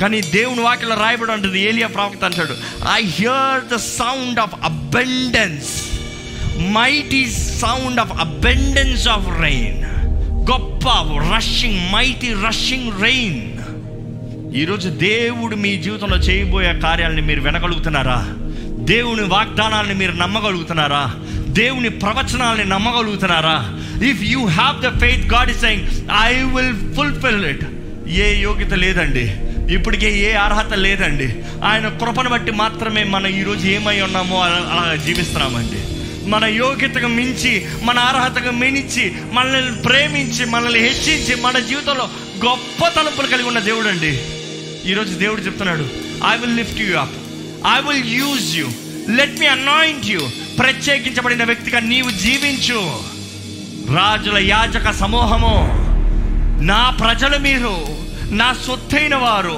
కానీ 0.02 0.22
దేవుని 0.22 0.62
వాక్యలో 0.62 0.96
రాయబడి 0.96 1.32
ఉంటుంది 1.32 1.60
ఏలియా 1.62 1.88
ప్రావక్త 1.88 2.24
అంటాడు 2.24 2.56
I 2.94 3.04
hear 3.04 3.74
the 3.74 3.76
sound 3.76 4.40
of 4.40 4.56
abundance 4.64 5.72
mighty 6.72 7.32
sound 7.62 8.00
of 8.00 8.12
abundance 8.12 9.08
of 9.08 9.42
rain 9.42 9.86
గొప్ప 10.52 10.88
రషింగ్ 11.36 11.94
మైటీ 11.94 12.36
రషింగ్ 12.48 13.02
రెయిన్ 13.02 13.52
ఈరోజు 14.56 14.90
దేవుడు 14.90 15.56
మీ 15.56 15.78
జీవితంలో 15.78 16.18
చేయబోయే 16.18 16.80
కార్యాలని 16.80 17.22
మీరు 17.22 17.42
వినగలుగుతున్నారా? 17.42 18.28
దేవుని 18.80 19.24
వాగ్దానాలను 19.24 19.94
మీరు 19.94 20.12
నమ్మగలుగుతున్నారా? 20.12 21.16
దేవుని 21.48 21.90
ప్రవచనాలని 21.90 22.66
నమ్మగలుగుతున్నారా? 22.66 23.80
If 24.06 24.24
you 24.24 24.46
have 24.46 24.82
the 24.82 25.00
faith 25.00 25.34
God 25.34 25.50
is 25.50 25.60
saying 25.60 25.88
I 26.22 26.34
will 26.34 26.96
fulfil 26.96 27.46
it 27.46 27.66
ఏ 28.10 28.42
యోగ్యత 28.42 28.74
లేదండి. 28.74 29.36
ఇప్పటికే 29.74 30.20
ఏ 30.20 30.34
అర్హత 30.34 30.74
లేదండి. 30.74 31.36
ఆయన 31.64 31.88
కృపను 31.88 32.30
బట్టి 32.30 32.52
మాత్రమే 32.52 33.04
మనం 33.04 33.28
ఈరోజు 33.28 33.68
ఏమై 33.68 34.02
ఉన్నామో 34.02 34.40
అలా 34.40 34.56
అలా 34.56 34.96
జీవిస్తున్నామండి. 34.96 35.95
మన 36.28 36.46
యోగ్యతకు 36.46 37.08
మించి 37.08 37.66
మన 37.84 38.00
అర్హతకు 38.00 38.52
మించి 38.52 39.16
మనల్ని 39.32 39.82
ప్రేమించి 39.82 40.46
మనల్ని 40.46 40.80
హెచ్చించి 40.80 41.36
మన 41.36 41.60
జీవితంలో 41.60 42.10
గొప్ప 42.46 42.88
తలుపులు 42.88 43.28
కలిగి 43.28 43.48
ఉన్న 43.48 43.60
దేవుడు 43.60 43.88
అండి 43.88 44.20
ఈరోజు 44.90 45.14
దేవుడు 45.14 45.42
చెప్తున్నాడు 45.42 45.86
I 46.34 46.38
will 46.38 46.58
lift 46.58 46.82
you 46.82 46.98
up 46.98 47.16
I 47.68 47.82
will 47.82 48.14
use 48.14 48.58
you 48.58 48.68
let 49.16 49.40
me 49.40 49.46
anoint 49.46 50.06
you 50.06 50.20
ప్రత్యేకించబడిన 50.60 51.44
వ్యక్తిగా 51.44 51.80
నీవు 51.80 52.10
జీవించు. 52.10 52.80
రాజుల 53.96 54.38
యాజక 54.38 54.92
సమూహము 54.92 55.56
నా 56.64 56.90
ప్రజలు 56.90 57.38
మీరు 57.38 57.88
నా 58.32 58.54
సొత్తైన 58.68 59.16
వారు. 59.16 59.56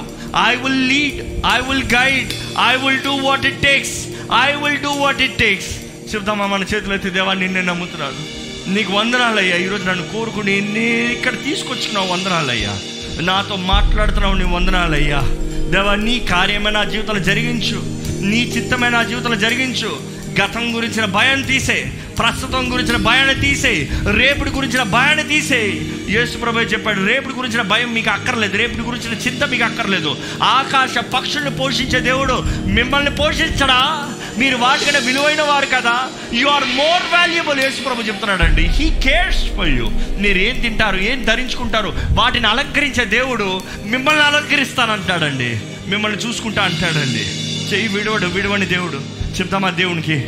I 0.48 0.56
will 0.56 0.88
lead 0.88 1.20
I 1.46 1.60
will 1.60 1.94
guide 1.94 2.32
I 2.70 2.76
will 2.76 3.02
do 3.02 3.10
what 3.10 3.46
it 3.46 3.62
takes 3.62 3.96
I 4.44 4.52
will 4.52 4.82
do 4.82 4.88
what 4.88 5.20
it 5.20 5.38
takes 5.38 5.70
చెబుతామా 6.14 6.46
మన 6.46 6.62
చేతులు 6.62 6.94
ఎత్తి 6.94 7.10
దేవా 7.10 7.34
నిన్నే 7.34 7.62
నమ్ముతున్నాను 7.62 8.38
నీకు 8.74 8.92
వందనాలయ్యా. 8.92 9.56
ఈరోజు 9.56 9.84
నన్ను 9.84 10.08
కోరుకుని 10.08 10.60
నీ 10.60 11.12
ఇక్కడ 11.12 11.32
తీసుకొచ్చుకున్నావు 11.32 12.08
వందనాలయ్యా. 12.08 12.78
నాతో 13.20 13.56
మాట్లాడుతున్నావు 13.56 14.34
నీ 14.34 14.44
వందనాలయ్యా. 14.44 15.22
దేవా 15.70 15.94
నీ 15.94 16.18
కార్యమే 16.18 16.70
నా 16.70 16.84
జీవితంలో 16.84 17.20
జరిగించు. 17.20 17.82
నీ 18.24 18.40
చిత్తమే 18.42 18.88
నా 18.88 19.02
జీవితంలో 19.02 19.36
జరిగించు. 19.36 20.18
గతం 20.40 20.76
గురించిన 20.76 21.04
భయం 21.04 21.42
తీసే 21.42 21.92
ప్రస్తుతం 22.18 22.72
గురించిన 22.72 22.96
భయాన్ని 22.96 23.34
తీసే 23.34 23.88
రేపుడు 24.12 24.50
గురించిన 24.50 24.82
భయాన్ని 24.82 25.24
తీసే. 25.24 25.86
యేసుప్రభు 26.08 26.58
చెప్పాడు 26.58 27.06
రేపుడు 27.06 27.34
గురించిన 27.34 27.62
భయం 27.62 27.94
మీకు 27.94 28.10
అక్కర్లేదు. 28.10 28.56
రేపుడు 28.56 28.82
గురించిన 28.82 29.12
చింత 29.12 29.44
మీకు 29.44 29.64
అక్కర్లేదు. 29.64 30.16
ఆకాశ 30.42 30.98
పక్షుల్ని 30.98 31.50
పోషించే 31.50 32.00
దేవుడు 32.00 32.42
మిమ్మల్ని 32.66 33.10
పోషించడా? 33.10 34.12
మీరు 34.38 34.56
వాటికంటే 34.56 34.98
విలువైన 34.98 35.42
వారు 35.42 35.66
కదా. 35.66 36.08
యు 36.34 36.48
ఆర్ 36.48 36.64
మోర్ 36.64 37.02
వాల్యుబుల్ 37.12 37.60
యేసు 37.60 37.82
ప్రభు 37.82 38.02
చెప్తున్నాడండి. 38.02 38.66
హీ 38.66 38.90
కేర్స్ 38.90 39.44
ఫర్ 39.56 39.68
యూ 39.68 39.90
మీరు 40.18 40.38
ఏం 40.38 40.60
తింటారు 40.60 40.96
ఏం 40.96 41.24
ధరించుకుంటారు 41.24 41.92
వాటిని 42.10 42.46
అలంకరించే 42.46 43.04
దేవుడు 43.04 43.60
మిమ్మల్ని 43.84 44.22
అలంకరిస్తానంటాడండి. 44.22 45.60
మిమ్మల్ని 45.86 46.18
చూసుకుంటా 46.18 46.62
అంటాడండి. 46.62 47.24
చెయ్యి 47.72 47.88
విడవడు 47.88 48.26
విడవని 48.26 48.66
దేవుడు. 48.66 49.00
చెప్తామా 49.38 49.70
దేవునికి? 49.70 50.20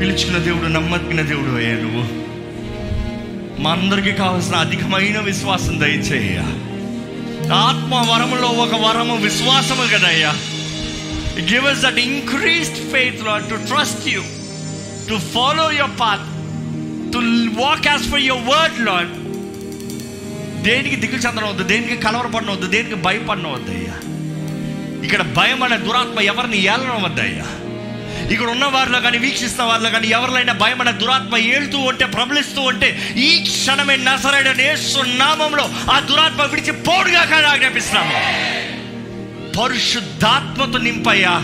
పిలుచుకున్న 0.00 0.38
దేవుడు 0.38 0.68
నమ్మకిన 0.68 1.20
దేవుడు 1.20 1.56
అయ్యా 1.56 1.72
నువ్వు. 1.72 2.30
మా 3.62 3.70
అందరికీ 3.72 4.12
కావాల్సిన 4.12 4.54
అధికమైన 4.54 5.18
విశ్వాసం 5.18 5.80
దయచేయ 5.80 6.38
ఆత్మ 7.52 7.94
వరములో 7.94 8.48
ఒక 8.48 8.74
వరము 8.74 9.16
విశ్వాసము 9.16 9.86
కదయ్యా 9.86 10.34
give 11.50 11.64
us 11.64 11.82
that 11.82 11.98
increased 11.98 12.76
faith 12.92 13.22
lord 13.22 13.48
to 13.48 13.56
trust 13.66 14.06
you 14.06 14.22
to 15.08 15.18
follow 15.34 15.68
your 15.70 15.88
path 15.88 16.24
to 17.12 17.20
walk 17.54 17.86
as 17.86 18.06
per 18.06 18.18
your 18.18 18.40
word 18.52 18.74
lord. 18.78 19.10
దేనికి 20.62 20.96
దిగులు 20.96 21.22
చెందనవద్దు 21.22 21.62
దేనికి 21.62 21.96
కలవరపడనవద్దు 21.96 22.66
దేనికి 22.66 22.94
భయపడనవద్దు 22.94 23.70
అయ్యా. 23.70 23.96
ఇక్కడ 25.02 25.22
భయం 25.22 25.62
అనే 25.62 25.76
దురాత్మ 25.76 26.20
ఎవరిని 26.20 26.56
ఏలనవద్దయ్యా 26.56 27.46
ఇక్కడ 28.30 28.48
ఉన్న 28.50 28.64
వారిలో 28.64 29.00
కానీ 29.00 29.18
వీక్షిస్తున్న 29.18 29.68
వారిలో 29.70 29.90
కానీ 29.90 30.06
ఎవరినైనా 30.08 30.52
భయం 30.52 30.80
అనే 30.80 30.92
దురాత్మ 30.92 31.36
ఏళ్తూ 31.36 31.78
ఉంటే 31.78 32.06
ప్రబలిస్తూ 32.06 32.62
ఉంటే 32.62 32.88
ఈ 33.16 33.44
క్షణమే 33.44 33.96
నసరైన 33.96 34.52
నేస్తున్నామంలో 34.52 35.64
ఆ 35.94 36.00
దురాత్మ 36.00 36.42
విడిచి 36.42 36.72
పోడుగా 36.72 37.24
కానీ 37.24 37.46
ఆజ్ఞాపిస్తున్నాము. 37.46 38.12
పరిశుద్ధాత్మతో 39.58 40.78
నింపయ్యా. 40.78 41.42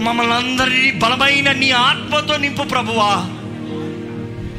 మమ్మల్ని 0.00 0.34
అందరినీ 0.34 0.90
బలమైన 0.90 1.52
నీ 1.52 1.70
ఆత్మతో 1.70 2.36
నింపు 2.36 2.62
ప్రభువా. 2.62 3.30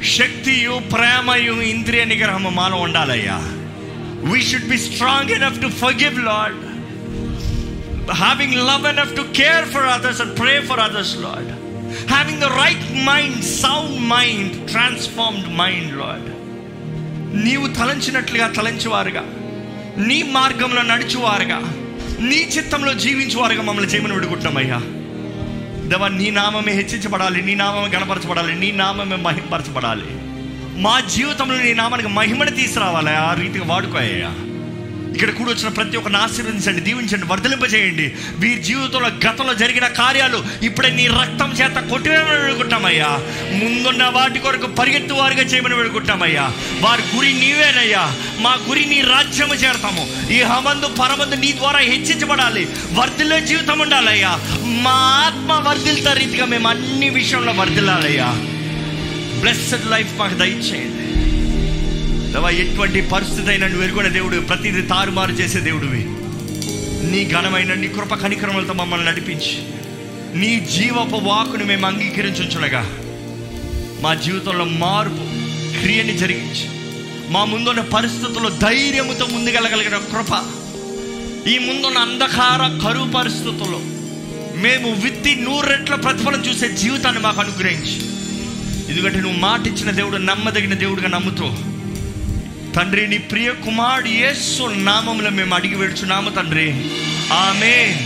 శక్తియు 0.04 0.82
ప్రేమయు 0.94 1.54
ఇంద్రియ 1.54 2.06
నిగ్రహము 2.06 2.50
మాలో 2.50 2.78
ఉండాలయ్యా. 2.78 3.40
We 4.32 4.42
should 4.42 4.70
be 4.70 4.78
strong 4.78 5.30
enough 5.30 5.62
to 5.62 5.68
forgive 5.68 6.20
lord 6.20 6.70
having 8.12 8.54
love 8.54 8.88
enough 8.88 9.18
to 9.18 9.22
care 9.22 9.66
for 9.66 9.84
others 9.84 10.22
and 10.22 10.40
pray 10.40 10.62
for 10.62 10.80
others 10.80 11.16
lord 11.18 11.52
having 12.12 12.42
the 12.42 12.44
right 12.44 13.04
mind 13.04 13.44
sound 13.44 14.02
mind 14.02 14.70
transformed 14.70 15.50
mind 15.50 15.98
lord 15.98 16.40
నీవు 17.46 17.68
తలంచినట్లుగా 17.68 18.48
తలంచేవారుగా. 18.48 19.24
నీ 20.08 20.24
మార్గంలో 20.24 20.82
నడిచేవారుగా. 20.82 21.74
నీ 22.20 22.36
చిత్తంలో 22.36 22.94
జీవించువారుగా 22.94 23.62
మమ్మల్ని 23.62 23.92
చేయమని 23.92 24.14
విడుకుంటున్నామయ్యా 24.14 24.78
దేవా 25.90 26.08
నీ 26.08 26.32
నామమే 26.32 26.72
హెచ్చించబడాలి 26.72 27.42
నీ 27.42 27.56
నామమే 27.56 27.88
గణపరచబడాలి 27.88 28.56
నీ 28.56 28.72
నామమే 28.72 29.16
మహింపరచబడాలి. 29.16 30.06
మా 30.82 31.00
జీవితంలో 31.00 31.62
నీ 31.62 31.74
నామానికి 31.74 32.10
మహిమని 32.10 32.52
తీసుకురావాలి 32.52 33.10
ఆ 33.10 33.34
రీతిగా 33.34 33.66
వాడుకోయ్యా 33.66 34.28
ఇక్కడ 35.16 35.30
కూడా 35.30 35.52
వచ్చిన 35.52 35.68
ప్రతి 35.68 35.98
ఒక్కరిని 35.98 36.20
ఆశీర్వదించండి 36.20 36.82
దీవించండి 36.82 37.26
వర్ధలింపజేయండి. 37.26 38.14
వీరి 38.38 38.64
జీవితంలో 38.64 39.08
గతంలో 39.08 39.54
జరిగిన 39.54 39.88
కార్యాలు 39.88 40.44
ఇప్పుడే 40.64 40.90
నీ 40.90 41.08
రక్తం 41.08 41.52
చేత 41.52 41.90
కొట్టివేయమని 41.90 42.40
వేడుకుంటామయ్యా. 42.40 43.08
ముందున్న 43.52 44.04
వాటి 44.04 44.40
కొరకు 44.40 44.68
పరిగెత్తు 44.68 45.14
వారిగా 45.14 45.42
చేయమని 45.42 45.76
వేడుకుంటామయ్యా. 45.76 46.52
వారి 46.82 47.02
గురి 47.16 47.34
నీవేనయ్యా. 47.34 48.16
మా 48.40 48.58
గురి 48.70 48.86
నీ 48.86 49.02
రాజ్యము 49.02 49.54
చేరతాము. 49.54 50.32
ఈ 50.32 50.42
హమందు 50.42 50.88
పరమందు 50.88 51.36
నీ 51.36 51.52
ద్వారా 51.52 51.80
హెచ్చించబడాలి. 51.80 52.68
వర్ధిల్లే 52.94 53.42
జీవితం 53.42 53.80
ఉండాలయ్యా. 53.80 54.40
మా 54.60 54.92
ఆత్మ 54.92 55.70
వర్ధిల్త 55.70 56.08
రీతిగా 56.08 56.46
మేము 56.46 56.70
అన్ని 56.70 57.10
విషయంలో 57.10 57.52
వర్ధిల్లాలయ్యా. 57.52 58.34
బ్లెస్సడ్ 59.40 59.92
లైఫ్ 59.92 60.20
మాకు 60.20 60.34
దయచేయండి. 60.34 61.09
ఎటువంటి 62.34 63.02
పరిస్థితి 63.02 63.50
అయినా 63.50 63.68
నువ్వు 63.68 63.84
ఎరుగున 63.84 64.08
దేవుడు 64.08 64.40
ప్రతిదీ 64.40 64.82
తారుమారు 64.82 65.32
చేసే 65.32 65.60
దేవుడివి. 65.60 66.02
నీ 67.12 67.30
ఘనమైన 67.30 67.74
నీ 67.74 67.88
కృప 67.88 68.14
కనికరములతో 68.14 68.74
మమ్మల్ని 68.74 69.06
నడిపించి 69.08 69.56
నీ 70.40 70.60
జీవపు 70.60 71.16
వాకును 71.16 71.66
మేము 71.66 71.86
అంగీకరించుంచునగా 71.86 72.82
మా 74.02 74.16
జీవితంలో 74.16 74.66
మార్పు 74.66 75.24
క్రియని 75.80 76.18
జరిగించి 76.18 76.66
మా 77.32 77.46
ముందున్న 77.46 77.82
పరిస్థితుల్లో 77.82 78.50
ధైర్యముతో 78.50 79.26
ముందుకెళ్ళగలిగిన 79.26 79.98
కృప 79.98 80.34
ఈ 81.50 81.58
ముందున్న 81.58 81.98
అంధకార 81.98 82.80
కరువు 82.84 83.12
పరిస్థితుల్లో 83.12 83.80
మేము 84.60 85.02
విత్తి 85.02 85.36
నూరెట్ల 85.36 85.96
ప్రతిఫలం 85.96 86.42
చూసే 86.42 86.68
జీవితాన్ని 86.68 87.22
మాకు 87.22 87.42
అనుగ్రహించి 87.42 87.98
ఎందుకంటే 88.92 89.20
నువ్వు 89.20 89.40
మాట 89.40 89.68
ఇచ్చిన 89.68 89.92
దేవుడు 89.92 90.18
నమ్మదగిన 90.18 90.74
దేవుడిగా 90.74 91.08
నమ్ముతూ 91.08 91.48
తండ్రి 92.76 93.04
నీ 93.08 93.18
ప్రియ 93.32 93.50
కుమారుడు 93.66 94.12
యేసు 94.16 94.64
నామములో 94.84 95.30
మేము 95.30 95.54
అడిగి 95.56 95.76
వేడుచున్నాము 95.76 96.30
తండ్రి 96.30 96.68
ఆమెన్ 97.40 98.00